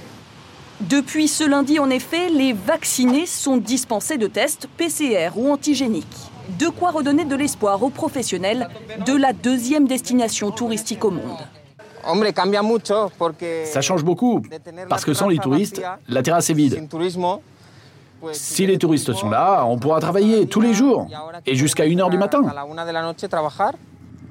[0.81, 6.07] Depuis ce lundi, en effet, les vaccinés sont dispensés de tests PCR ou antigéniques.
[6.59, 8.69] De quoi redonner de l'espoir aux professionnels
[9.07, 11.39] de la deuxième destination touristique au monde.
[13.65, 14.43] Ça change beaucoup,
[14.89, 16.87] parce que sans les touristes, la terrasse est vide.
[18.33, 21.09] Si les touristes sont là, on pourra travailler tous les jours,
[21.47, 22.43] et jusqu'à 1h du matin.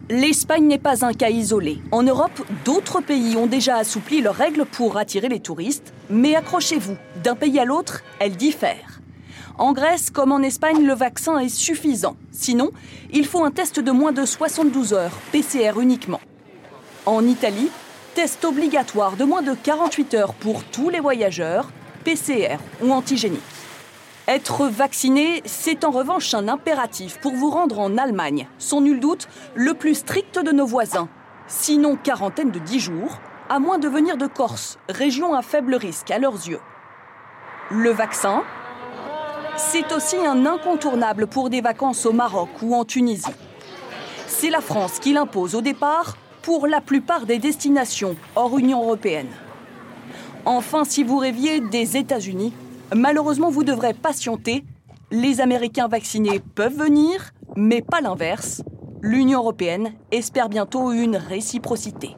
[0.09, 1.79] L'Espagne n'est pas un cas isolé.
[1.91, 6.95] En Europe, d'autres pays ont déjà assoupli leurs règles pour attirer les touristes, mais accrochez-vous,
[7.23, 9.01] d'un pays à l'autre, elles diffèrent.
[9.57, 12.17] En Grèce, comme en Espagne, le vaccin est suffisant.
[12.31, 12.69] Sinon,
[13.13, 16.21] il faut un test de moins de 72 heures, PCR uniquement.
[17.07, 17.69] En Italie,
[18.13, 21.71] test obligatoire de moins de 48 heures pour tous les voyageurs,
[22.03, 23.41] PCR ou antigénique.
[24.27, 29.27] Être vacciné, c'est en revanche un impératif pour vous rendre en Allemagne, sans nul doute
[29.53, 31.09] le plus strict de nos voisins.
[31.47, 36.09] Sinon quarantaine de 10 jours, à moins de venir de Corse, région à faible risque
[36.09, 36.59] à leurs yeux.
[37.69, 38.41] Le vaccin,
[39.57, 43.25] c'est aussi un incontournable pour des vacances au Maroc ou en Tunisie.
[44.25, 49.29] C'est la France qui l'impose au départ pour la plupart des destinations hors Union européenne.
[50.45, 52.53] Enfin, si vous rêviez des États-Unis,
[52.93, 54.63] malheureusement, vous devrez patienter.
[55.11, 58.63] Les Américains vaccinés peuvent venir, mais pas l'inverse.
[59.01, 62.15] L'Union européenne espère bientôt une réciprocité.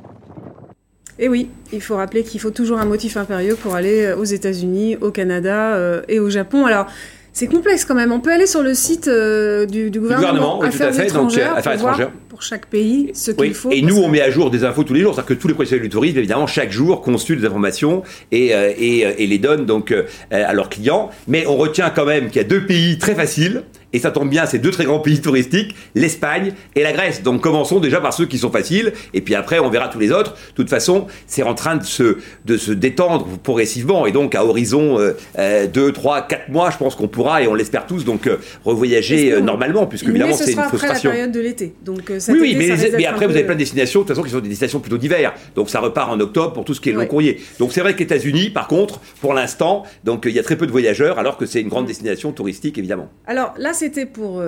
[1.19, 4.97] Et oui, il faut rappeler qu'il faut toujours un motif impérieux pour aller aux États-Unis,
[4.97, 6.65] au Canada euh, et au Japon.
[6.65, 6.85] Alors,
[7.33, 8.11] c'est complexe quand même.
[8.11, 11.99] On peut aller sur le site euh, du, gouvernement, affaires, fait, étrangères, donc, pour, voir
[12.37, 13.71] pour chaque pays ce qu'il faut.
[13.71, 15.15] Et nous, on met à jour des infos tous les jours.
[15.15, 18.71] C'est-à-dire que tous les professionnels du tourisme, évidemment, chaque jour consultent des informations et, euh,
[18.77, 19.91] et, euh, et les donnent donc
[20.29, 21.09] à leurs clients.
[21.27, 23.63] Mais on retient quand même qu'il y a deux pays très faciles
[23.93, 27.23] et ça tombe bien, c'est deux très grands pays touristiques, l'Espagne et la Grèce.
[27.23, 30.11] Donc commençons déjà par ceux qui sont faciles, et puis après on verra tous les
[30.11, 30.33] autres.
[30.33, 34.45] De toute façon, c'est en train de se, de se détendre progressivement, et donc à
[34.45, 34.99] horizon
[35.37, 39.31] 2, 3, 4 mois, je pense qu'on pourra, et on l'espère tous, donc euh, revoyager
[39.31, 41.09] euh, normalement, puisque évidemment c'est une frustration.
[41.09, 41.73] après la période de l'été.
[41.83, 44.31] Donc, euh, oui, oui, mais, après vous avez plein de destinations, de toute façon qui
[44.31, 45.33] sont des destinations plutôt d'hiver.
[45.55, 47.41] Donc ça repart en octobre pour tout ce qui est long courrier.
[47.59, 50.55] Donc c'est vrai que les États-Unis, par contre, pour l'instant, donc il y a très
[50.55, 53.09] peu de voyageurs, alors que c'est une grande destination touristique, évidemment.
[53.25, 54.41] Alors là, c'était pour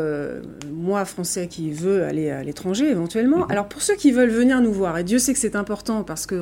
[0.72, 3.40] moi, français, qui veut aller à l'étranger éventuellement.
[3.40, 3.52] Mm-hmm.
[3.52, 6.26] Alors pour ceux qui veulent venir nous voir, et Dieu sait que c'est important parce
[6.26, 6.36] que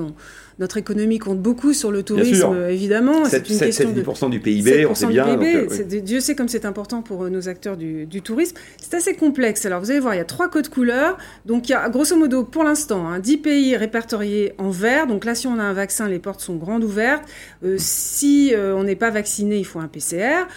[0.59, 3.25] notre économie compte beaucoup sur le tourisme, évidemment.
[3.25, 5.39] C'est une question de du PIB, on sait bien.
[5.39, 8.55] Euh, Dieu sait comme c'est important pour euh, nos acteurs du, tourisme.
[8.81, 9.65] C'est assez complexe.
[9.65, 11.17] Alors vous allez voir, il y a trois codes couleurs.
[11.45, 15.07] Donc il y a grosso modo pour l'instant hein, 10 pays répertoriés en vert.
[15.07, 17.23] Donc là, si on a un vaccin, les portes sont grandes ouvertes.
[17.63, 20.47] Euh, si on n'est pas vacciné, il faut un PCR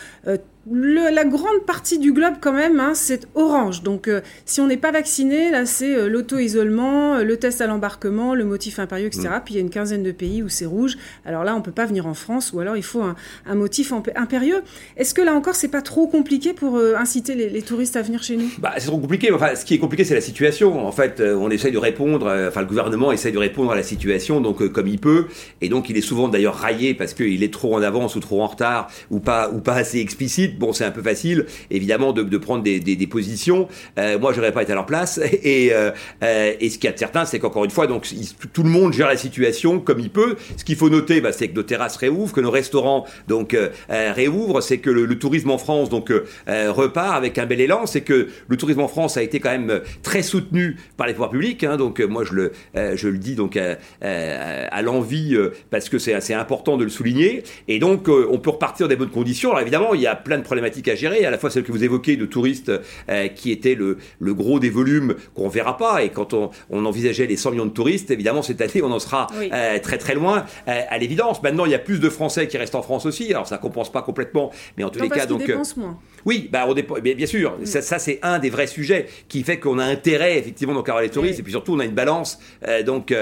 [0.67, 3.83] la grande partie du globe, quand même, hein, c'est orange.
[3.83, 7.67] Donc, euh, si on n'est pas vacciné, là, c'est euh, l'auto-isolement, euh, le test à
[7.67, 9.29] l'embarquement, le motif impérieux, etc.
[9.29, 9.41] Mm.
[9.45, 10.99] Puis il y a une quinzaine de pays où c'est rouge.
[11.25, 13.15] Alors là, on peut pas venir en France, ou alors il faut un,
[13.55, 14.63] motif impérieux.
[14.97, 18.37] Est-ce que là encore, c'est pas trop compliqué pour inciter les, touristes à venir chez
[18.37, 18.51] nous?
[18.59, 19.33] Bah, C'est trop compliqué.
[19.33, 20.87] Enfin, ce qui est compliqué, c'est la situation.
[20.87, 24.41] En fait, on essaye de répondre, enfin, le gouvernement essaye de répondre à la situation,
[24.41, 25.27] donc comme il peut.
[25.61, 28.43] Et donc, il est souvent d'ailleurs raillé parce qu'il est trop en avance ou trop
[28.43, 32.39] en retard, ou pas, ou pas assez explicite bon, c'est un peu facile, évidemment, de,
[32.39, 33.69] prendre des, positions.
[33.99, 35.21] Euh, moi, j'aurais pas été à leur place.
[35.43, 35.91] Et, euh,
[36.23, 38.07] euh, et ce qu'il y a de certain, c'est qu'encore une fois, donc,
[38.53, 40.37] tout le monde gère la situation comme il peut.
[40.57, 43.57] Ce qu'il faut noter, bah, c'est que nos terrasses réouvrent, que nos restaurants donc
[43.89, 46.13] réouvrent, c'est que le, tourisme en France donc
[46.47, 47.87] repart avec un bel élan.
[47.87, 51.31] C'est que le tourisme en France a été quand même très soutenu par les pouvoirs
[51.31, 51.65] publics.
[51.65, 51.77] Hein.
[51.77, 53.59] donc, moi, je le, je le dis donc
[54.01, 55.37] à l'envie
[55.71, 57.43] parce que c'est assez important de le souligner.
[57.69, 59.51] Et donc, on peut repartir des bonnes conditions.
[59.51, 61.73] Alors, évidemment, il y a plein de problématiques à gérer, à la fois celle que
[61.73, 62.73] vous évoquez de touristes
[63.09, 66.03] euh, qui était le, le, gros des volumes qu'on ne verra pas.
[66.03, 68.99] Et quand on, on, envisageait les 100 millions de touristes, évidemment, cette année, on en
[68.99, 71.43] sera euh, très très loin euh, à l'évidence.
[71.43, 73.31] Maintenant, il y a plus de Français qui restent en France aussi.
[73.31, 75.49] Alors, ça ne compense pas complètement, mais en tous les cas, donc.
[75.77, 75.99] moins.
[76.27, 77.57] Oui, bah, on bien, bien, sûr.
[77.65, 80.93] Ça, ça c'est un des vrais sujets qui fait qu'on a intérêt, effectivement, donc, à
[80.93, 81.41] avoir les touristes.
[81.41, 82.39] Et puis surtout, on a une balance,
[82.85, 83.15] donc,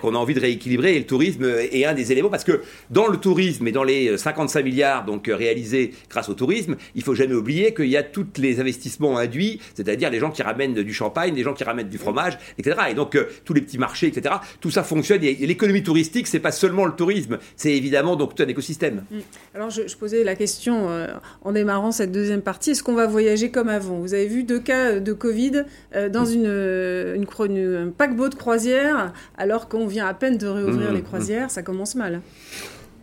[0.00, 0.96] qu'on a envie de rééquilibrer.
[0.96, 4.16] Et le tourisme est un des éléments parce que dans le tourisme et dans les
[4.16, 8.26] 55 milliards donc réalisés grâce au tourisme, il faut jamais oublier qu'il y a tous
[8.38, 11.98] les investissements induits, c'est-à-dire les gens qui ramènent du champagne, les gens qui ramènent du
[11.98, 12.76] fromage, etc.
[12.90, 14.36] Et donc euh, tous les petits marchés, etc.
[14.60, 15.22] Tout ça fonctionne.
[15.22, 19.04] Et, l'économie touristique, c'est pas seulement le tourisme, c'est évidemment donc tout un écosystème.
[19.10, 19.16] Mm.
[19.54, 21.06] Alors je, posais la question euh,
[21.42, 23.98] en démarrant cette deuxième partie est-ce qu'on va voyager comme avant?
[23.98, 25.64] Vous avez vu deux cas de Covid
[25.94, 27.26] euh, dans une, une,
[27.76, 31.62] un paquebot de croisière, alors qu'on vient à peine de réouvrir mm, les croisières, ça
[31.62, 32.20] commence mal.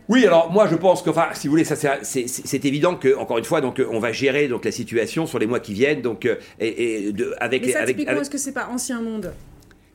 [0.08, 3.38] Oui, alors moi je pense que, enfin, si vous voulez, ça c'est évident que encore
[3.38, 6.26] une fois, donc on va gérer donc la situation sur les mois qui viennent, donc
[6.26, 9.32] euh, et, de, avec Mais ça, avec, est-ce que c'est pas ancien monde?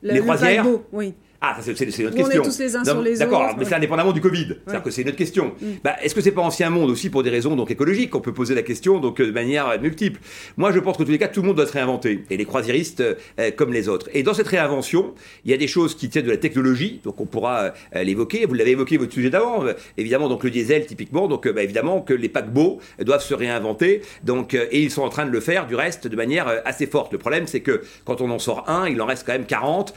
[0.02, 1.14] Les croisières, oui.
[1.42, 2.10] Ah, c'est notre question.
[2.12, 3.30] On est tous les uns sur les autres.
[3.30, 4.56] D'accord, mais c'est indépendamment du Covid.
[4.66, 5.54] C'est-à-dire que c'est notre question.
[5.58, 5.66] Mm.
[5.82, 8.34] Bah, est-ce que c'est pas ancien monde aussi pour des raisons donc écologiques On peut
[8.34, 10.20] poser la question donc euh, de manière euh, multiple?
[10.58, 12.44] Moi, je pense que tous les cas, tout le monde doit se réinventer, et les
[12.44, 14.10] croisiéristes euh, comme les autres.
[14.12, 15.14] Et dans cette réinvention,
[15.46, 18.44] il y a des choses qui tiennent de la technologie, donc on pourra l'évoquer.
[18.44, 19.64] Vous l'avez évoqué votre sujet d'avant,
[19.96, 21.26] évidemment donc le diesel typiquement.
[21.26, 24.02] Donc bah, évidemment que les paquebots doivent se réinventer.
[24.24, 27.12] Donc et ils sont en train de le faire du reste de manière assez forte.
[27.12, 29.94] Le problème, c'est que quand on en sort un, il en reste quand même 40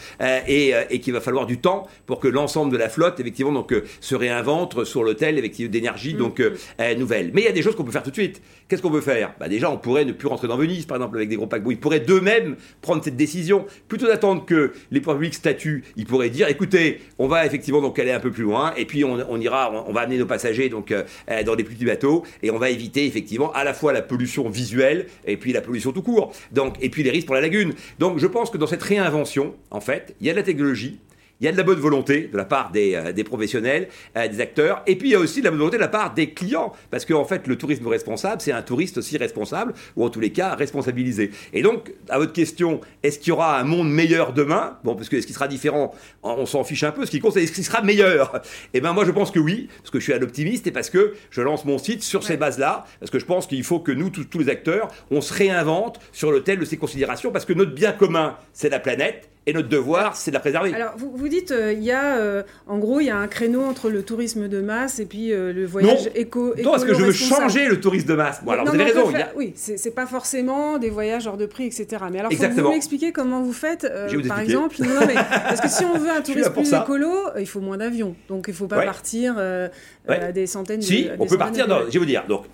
[0.47, 3.73] et, et qu'il va falloir du temps pour que l'ensemble de la flotte, effectivement, donc,
[3.73, 7.31] euh, se réinvente sur l'hôtel d'énergie donc mm, euh, nouvelle.
[7.33, 8.41] Mais il y a des choses qu'on peut faire tout de suite.
[8.67, 9.33] Qu'est-ce qu'on peut faire?
[9.39, 11.71] Bah Déjà, on pourrait ne plus rentrer dans Venise, par exemple, avec des gros paquebots.
[11.71, 13.65] Ils pourraient d'eux-mêmes prendre cette décision.
[13.87, 17.99] Plutôt d'attendre que les pouvoirs publics statuent, ils pourraient dire, écoutez, on va effectivement donc
[17.99, 20.91] aller un peu plus loin, et puis on, ira, on, va amener nos passagers donc
[20.91, 21.03] euh,
[21.45, 24.49] dans des plus petits bateaux, et on va éviter effectivement à la fois la pollution
[24.49, 26.33] visuelle, et puis la pollution tout court.
[26.51, 27.73] Donc, et puis les risques pour la lagune.
[27.99, 30.99] Donc, je pense que dans cette réinvention, en fait, il y a de la technologie,
[31.39, 34.27] il y a de la bonne volonté de la part des, euh, des professionnels, euh,
[34.27, 36.13] des acteurs, et puis il y a aussi de la bonne volonté de la part
[36.13, 40.09] des clients, parce qu'en fait, le tourisme responsable, c'est un touriste aussi responsable, ou en
[40.09, 41.31] tous les cas responsabilisé.
[41.51, 44.77] Et donc, à votre question, est-ce qu'il y aura un monde meilleur demain?
[44.83, 45.93] Bon, parce que est-ce qu'il sera différent?
[46.21, 47.05] On s'en fiche un peu.
[47.05, 48.41] Ce qui compte, c'est est-ce qu'il sera meilleur?
[48.73, 50.89] Eh bien, moi, je pense que oui, parce que je suis un optimiste et parce
[50.89, 53.91] que je lance mon site sur ces bases-là, parce que je pense qu'il faut que
[53.91, 57.53] nous, tous, tous les acteurs, on se réinvente sur le de ces considérations, parce que
[57.53, 60.73] notre bien commun, c'est la planète, et notre devoir, c'est de la préserver.
[60.73, 63.27] Alors, vous, vous dites, euh, il y a, euh, en gros, il y a un
[63.27, 66.53] créneau entre le tourisme de masse et puis euh, le voyage éco.
[66.63, 68.41] Non, parce que je veux changer le tourisme de masse.
[68.43, 69.09] Bon, alors, vous avez raison.
[69.09, 69.37] Faire, a...
[69.37, 72.03] Oui, c'est pas forcément des voyages hors de prix, etc.
[72.11, 74.77] Mais alors, faut vous m'expliquer comment vous faites, vous par exemple.
[74.79, 76.83] Non, mais, parce que si on veut un tourisme plus ça.
[76.83, 78.15] écolo, il faut moins d'avions.
[78.29, 78.85] Donc, il ne faut pas ouais.
[78.85, 80.31] partir ouais.
[80.33, 80.81] des centaines.
[80.81, 81.67] Si, de, on peut partir.
[81.67, 82.23] Dans, je vais vous dire.
[82.29, 82.45] Donc,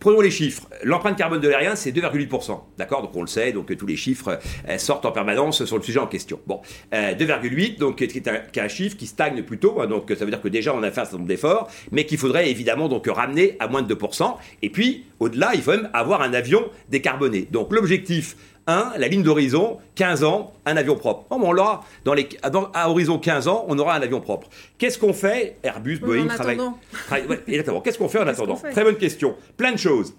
[0.00, 0.68] Prenons les chiffres.
[0.84, 2.60] L'empreinte carbone de l'aérien, c'est 2,8%.
[2.78, 3.02] D'accord?
[3.02, 4.38] Donc on le sait, donc tous les chiffres
[4.68, 6.40] euh, sortent en permanence sur le sujet en question.
[6.46, 6.60] Bon,
[6.94, 9.80] euh, 2,8, donc qui est, un, chiffre qui stagne plutôt.
[9.80, 12.06] Hein, donc ça veut dire que déjà on a fait un certain nombre d'efforts, mais
[12.06, 14.34] qu'il faudrait évidemment donc ramener à moins de 2%.
[14.62, 17.48] Et puis au-delà, il faut même avoir un avion décarboné.
[17.50, 18.36] Donc l'objectif
[18.68, 21.26] 1, la ligne d'horizon, 15 ans, un avion propre.
[21.30, 21.84] Oh, on l'aura.
[22.04, 24.48] Dans les, dans, à horizon 15 ans, on aura un avion propre.
[24.76, 26.58] Qu'est-ce qu'on fait Airbus, oui, Boeing travaille.
[27.06, 27.80] travaille ouais, exactement.
[27.80, 29.34] Qu'est-ce qu'on fait en attendant Très bonne question.
[29.56, 30.14] Plein de choses.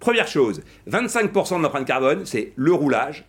[0.00, 3.24] Première chose, 25% de l'empreinte carbone, c'est le roulage,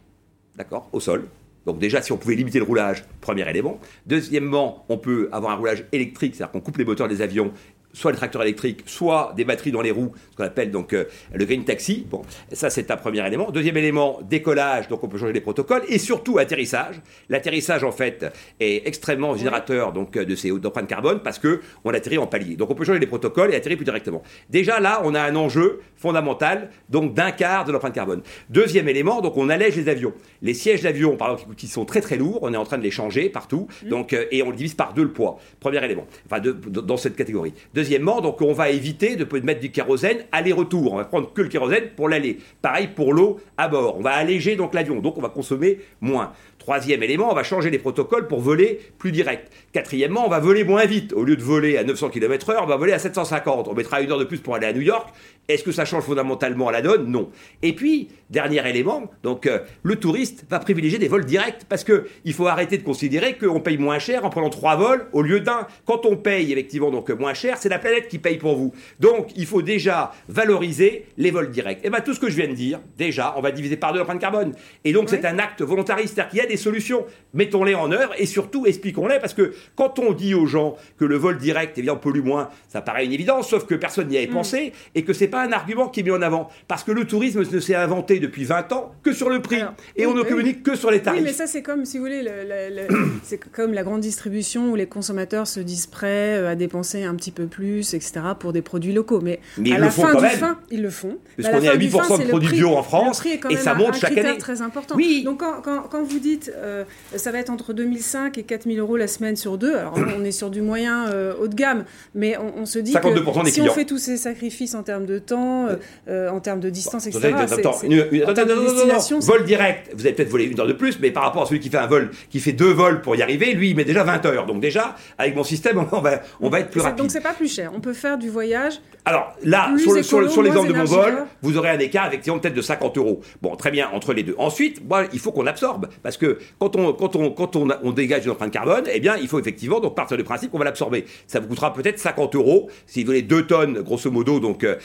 [0.56, 1.26] d'accord, au sol.
[1.66, 3.80] Donc déjà, si on pouvait limiter le roulage, premier élément.
[4.06, 7.52] Deuxièmement, on peut avoir un roulage électrique, c'est-à-dire qu'on coupe les moteurs des avions
[7.98, 11.06] soit les tracteurs électriques, soit des batteries dans les roues, ce qu'on appelle donc euh,
[11.34, 12.06] le green taxi.
[12.10, 12.22] Bon,
[12.52, 13.50] ça c'est un premier élément.
[13.52, 17.02] Deuxième élément, décollage, donc on peut changer les protocoles, et surtout atterrissage.
[17.30, 18.26] L'atterrissage en fait
[18.60, 22.56] est extrêmement générateur donc de ces empreintes carbone parce que on atterrit en palier.
[22.56, 24.22] Donc on peut changer les protocoles et atterrir plus directement.
[24.50, 28.22] Déjà là, on a un enjeu fondamental donc d'un quart de l'empreinte carbone.
[28.50, 30.14] Deuxième élément, donc on allège les avions.
[30.41, 32.84] Les sièges d'avion, par exemple, qui sont très très lourds, on est en train de
[32.84, 33.89] les changer partout, mmh.
[33.89, 35.39] donc euh, et on le divise par deux le poids.
[35.60, 37.54] Premier élément, enfin de, dans cette catégorie.
[37.88, 40.92] Deuxièmement, donc on va éviter de mettre du kérosène aller-retour.
[40.92, 42.40] On va prendre que le kérosène pour l'aller.
[42.62, 43.98] Pareil pour l'eau à bord.
[43.98, 46.34] On va alléger donc l'avion, donc on va consommer moins.
[46.60, 49.54] Troisième élément, on va changer les protocoles pour voler plus direct.
[49.72, 51.14] Quatrièmement, on va voler moins vite.
[51.14, 53.70] Au lieu de voler à 900 km/h, on va voler à 750.
[53.70, 55.08] On mettra une heure de plus pour aller à New York.
[55.48, 57.10] Est-ce que ça change fondamentalement la donne?
[57.10, 57.30] Non.
[57.62, 62.08] Et puis, dernier élément, donc euh, le touriste va privilégier des vols directs parce que
[62.26, 65.39] il faut arrêter de considérer qu'on paye moins cher en prenant trois vols au lieu
[65.39, 65.66] d'un.
[65.86, 68.74] Quand on paye effectivement donc moins cher, c'est la planète qui paye pour vous.
[69.00, 71.80] Donc, il faut déjà valoriser les vols directs.
[71.84, 74.00] Et bien, tout ce que je viens de dire, déjà, on va diviser par deux
[74.00, 74.54] l'empreinte carbone.
[74.84, 75.10] Et donc, oui.
[75.12, 77.06] c'est un acte volontariste, c'est-à-dire qu'il y a des solutions.
[77.34, 81.16] Mettons-les en œuvre et surtout expliquons-les parce que quand on dit aux gens que le
[81.16, 84.18] vol direct, eh bien, on pollue moins, ça paraît une évidence, sauf que personne n'y
[84.18, 84.32] avait mmh.
[84.32, 86.50] pensé et que c'est pas un argument qui est mis en avant.
[86.68, 89.58] Parce que le tourisme ne s'est inventé depuis 20 ans que sur le prix.
[89.58, 91.20] Alors, et oui, on ne oui, communique que sur les tarifs.
[91.22, 92.88] Oui, mais ça, c'est comme, si vous voulez, le, le, le,
[93.24, 97.32] c'est comme la grande distribution où les consommateurs se disent prêts à dépenser un petit
[97.32, 99.22] peu plus, etc., pour des produits locaux.
[99.22, 100.38] Mais, mais à ils la le font fin quand du même.
[100.38, 101.18] fin, ils le font.
[101.42, 104.18] Parce qu'on est à 8% fin, de produits bio en France et ça monte chaque
[104.18, 104.38] année.
[104.38, 104.96] très important.
[104.96, 105.24] Oui.
[105.24, 106.84] Donc, quand, quand, quand vous dites euh,
[107.16, 110.32] ça va être entre 2005 et 4000 euros la semaine sur deux, alors on est
[110.32, 111.86] sur du moyen euh, haut de gamme,
[112.16, 113.00] mais on, on se dit que
[113.46, 113.72] si clients.
[113.72, 115.67] on fait tous ces sacrifices en termes de temps,
[116.07, 120.59] euh, en termes de distance, bon, etc., c'est vol direct, vous avez peut-être volé une
[120.59, 122.71] heure de plus, mais par rapport à celui qui fait un vol, qui fait deux
[122.71, 124.45] vols pour y arriver, lui, il met déjà 20 heures.
[124.45, 126.97] Donc déjà, avec mon système, on va, on va être plus rapide.
[126.97, 127.71] Donc c'est pas plus cher.
[127.75, 128.80] On peut faire du voyage.
[129.05, 132.55] Alors là, sur, le, sur l'exemple de mon vol, vous aurez un écart effectivement peut-être
[132.55, 133.21] de 50 euros.
[133.41, 134.36] Bon, très bien, entre les deux.
[134.38, 135.88] Ensuite, moi, il faut qu'on absorbe.
[136.03, 139.15] Parce que quand on, quand on, quand on, on dégage une empreinte carbone, eh bien,
[139.15, 141.05] il faut effectivement donc partir du principe qu'on va l'absorber.
[141.28, 142.69] Ça vous coûtera peut-être 50 euros.
[142.86, 144.75] Si vous voulez 2 tonnes, grosso modo, donc euh,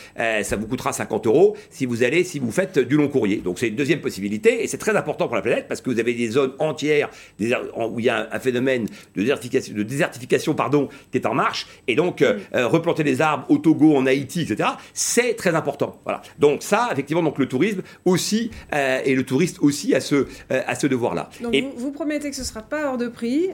[0.43, 3.39] ça vous coûtera 50 euros si vous allez, si vous faites du long courrier.
[3.39, 6.01] Donc c'est une deuxième possibilité et c'est très important pour la planète parce que vous
[6.01, 9.83] avez des zones entières des, où il y a un, un phénomène de désertification, de
[9.83, 11.67] désertification pardon, qui est en marche.
[11.87, 16.01] Et donc, euh, euh, replanter des arbres au Togo, en Haïti, etc., c'est très important.
[16.05, 16.23] Voilà.
[16.39, 20.75] Donc ça, effectivement, donc le tourisme aussi, euh, et le touriste aussi à ce, à
[20.75, 21.29] ce devoir-là.
[21.43, 23.49] Donc et vous, vous, promettez que ce ne sera pas hors de prix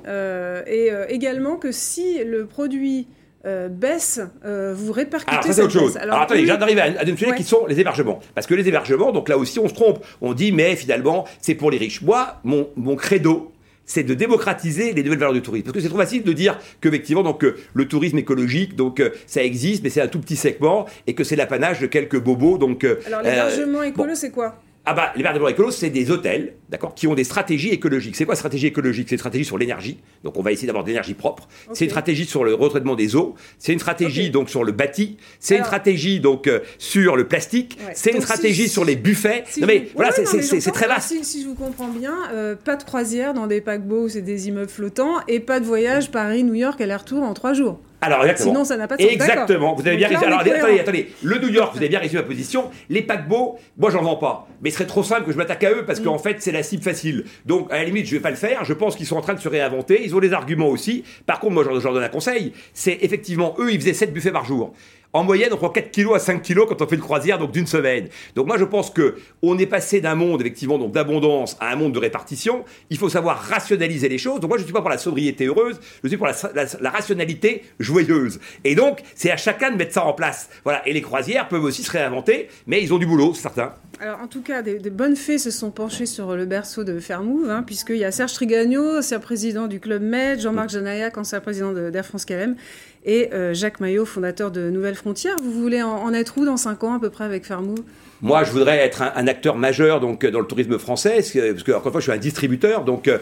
[0.66, 3.06] et également que si le produit
[3.46, 5.96] euh, baisse, euh, vous répercutez Alors ça c'est autre chose.
[5.96, 6.58] Alors, Alors attendez, oui.
[6.58, 7.36] d'arriver à un sujet ouais.
[7.36, 8.20] qui sont les hébergements.
[8.34, 10.04] Parce que les hébergements, donc là aussi on se trompe.
[10.20, 12.02] On dit mais finalement c'est pour les riches.
[12.02, 13.52] Moi, mon, mon credo,
[13.88, 15.64] c'est de démocratiser les nouvelles valeurs du tourisme.
[15.64, 19.42] Parce que c'est trop facile de dire qu'effectivement, donc, euh, le tourisme écologique, donc, ça
[19.42, 22.84] existe, mais c'est un tout petit segment, et que c'est l'apanage de quelques bobos, donc...
[22.84, 24.14] Alors, l'hébergement euh, écolo, bon.
[24.14, 24.60] c'est quoi?
[24.90, 28.16] Ah bah, les verts écolos, c'est des hôtels, d'accord, qui ont des stratégies écologiques.
[28.16, 29.06] C'est quoi stratégie écologique?
[29.06, 29.98] C'est une stratégie sur l'énergie.
[30.24, 31.46] Donc, on va essayer d'avoir de l'énergie propre.
[31.74, 33.34] C'est une stratégie sur le retraitement des eaux.
[33.58, 35.18] C'est une stratégie donc sur le bâti.
[35.40, 37.78] C'est une stratégie donc euh, sur le plastique.
[37.92, 39.44] C'est une stratégie sur les buffets.
[39.60, 41.22] non mais voilà, c'est très vaste.
[41.22, 44.70] Si, je vous comprends bien, euh, pas de croisière dans des paquebots, c'est des immeubles
[44.70, 47.78] flottants, et pas de voyage Paris-New York aller-retour en trois jours.
[48.00, 48.52] Alors, exactement.
[48.52, 49.10] Sinon, ça n'a pas de sens.
[49.10, 49.74] Exactement.
[49.74, 50.26] Vous avez bien résumé.
[50.26, 51.12] Alors, attendez, attendez.
[51.22, 52.70] Le New York, vous avez bien résumé ma position.
[52.88, 54.46] Les paquebots, moi, j'en vends pas.
[54.62, 56.20] Mais ce serait trop simple que je m'attaque à eux parce qu'en mm.
[56.20, 57.24] fait, c'est la cible facile.
[57.46, 58.64] Donc, à la limite, je vais pas le faire.
[58.64, 60.02] Je pense qu'ils sont en train de se réinventer.
[60.04, 61.04] Ils ont des arguments aussi.
[61.26, 62.52] Par contre, moi, je leur donne un conseil.
[62.72, 64.74] C'est effectivement, eux, ils faisaient 7 buffets par jour.
[65.14, 67.50] En moyenne, on prend 4 kilos à 5 kilos quand on fait une croisière donc
[67.50, 68.08] d'une semaine.
[68.34, 71.76] Donc moi, je pense que on est passé d'un monde effectivement donc d'abondance à un
[71.76, 72.66] monde de répartition.
[72.90, 74.40] Il faut savoir rationaliser les choses.
[74.40, 77.64] Donc moi, je ne suis pas pour la sobriété heureuse, je suis pour la, rationalité
[77.78, 78.38] joyeuse.
[78.64, 80.50] Et donc, c'est à chacun de mettre ça en place.
[80.62, 80.86] Voilà.
[80.86, 83.72] Et les croisières peuvent aussi se réinventer, mais ils ont du boulot, c'est certain.
[84.00, 87.50] Alors, en tout cas, des, bonnes fées se sont penchées sur le berceau de Fairmove,
[87.50, 91.72] hein, puisqu'il y a Serge Trigagno, ancien président du Club Med, Jean-Marc Janaillac, ancien président
[91.72, 92.56] d'Air France KLM,
[93.04, 95.36] et euh, Jacques Maillot, fondateur de Nouvelles Frontières.
[95.42, 97.82] Vous voulez en, être où dans 5 ans à peu près avec Fairmove
[98.20, 101.86] moi, je voudrais être un, acteur majeur donc dans le tourisme français, parce que, encore
[101.86, 103.18] une fois, je suis un distributeur, donc euh,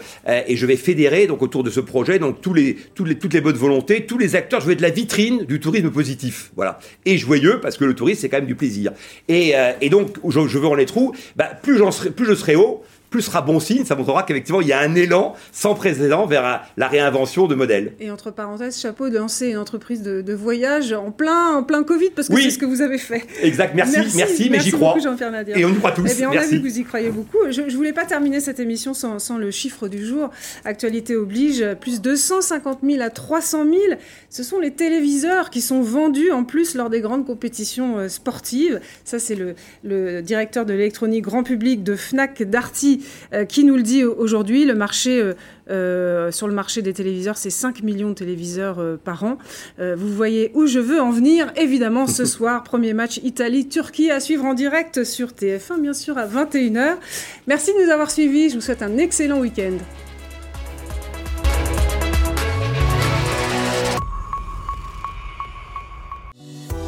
[0.46, 4.06] et je vais fédérer donc autour de ce projet donc les, toutes les bonnes volontés,
[4.06, 4.62] tous les acteurs.
[4.62, 8.22] Je veux être la vitrine du tourisme positif, voilà, et joyeux parce que le tourisme
[8.22, 8.92] c'est quand même du plaisir.
[9.28, 11.12] Et, euh, donc, je, veux en être où?
[11.36, 14.80] Bah, plus je serai haut, plus sera bon signe, ça montrera qu'effectivement il y a
[14.80, 17.94] un élan sans précédent vers la réinvention de modèles.
[18.00, 22.10] Et entre parenthèses, chapeau de lancer une entreprise de, voyage en plein, en plein Covid,
[22.10, 23.24] parce que c'est ce que vous avez fait.
[23.42, 24.96] Exact, merci, merci, mais j'y crois.
[25.54, 26.08] Et on y croit tous.
[26.10, 27.38] Eh bien, on a vu que vous y croyez beaucoup.
[27.50, 30.30] Je ne voulais pas terminer cette émission sans, sans, le chiffre du jour.
[30.64, 33.74] Actualité oblige, plus 250 000 à 300 000.
[34.30, 38.80] Ce sont les téléviseurs qui sont vendus en plus lors des grandes compétitions euh, sportives.
[39.04, 39.54] Ça, c'est le,
[39.84, 42.95] le directeur de l'électronique grand public de Fnac Darty
[43.32, 44.64] euh, qui nous le dit aujourd'hui.
[44.64, 45.34] Le marché, euh,
[45.70, 49.38] euh, sur le marché des téléviseurs, c'est 5 millions de téléviseurs par an.
[49.78, 51.52] vous voyez où je veux en venir.
[51.56, 56.26] Évidemment, ce soir, premier match Italie-Turquie à suivre en direct sur TF1, bien sûr, à
[56.26, 56.96] 21h.
[57.46, 58.50] Merci de nous avoir suivis.
[58.50, 59.76] Je vous souhaite un excellent week-end.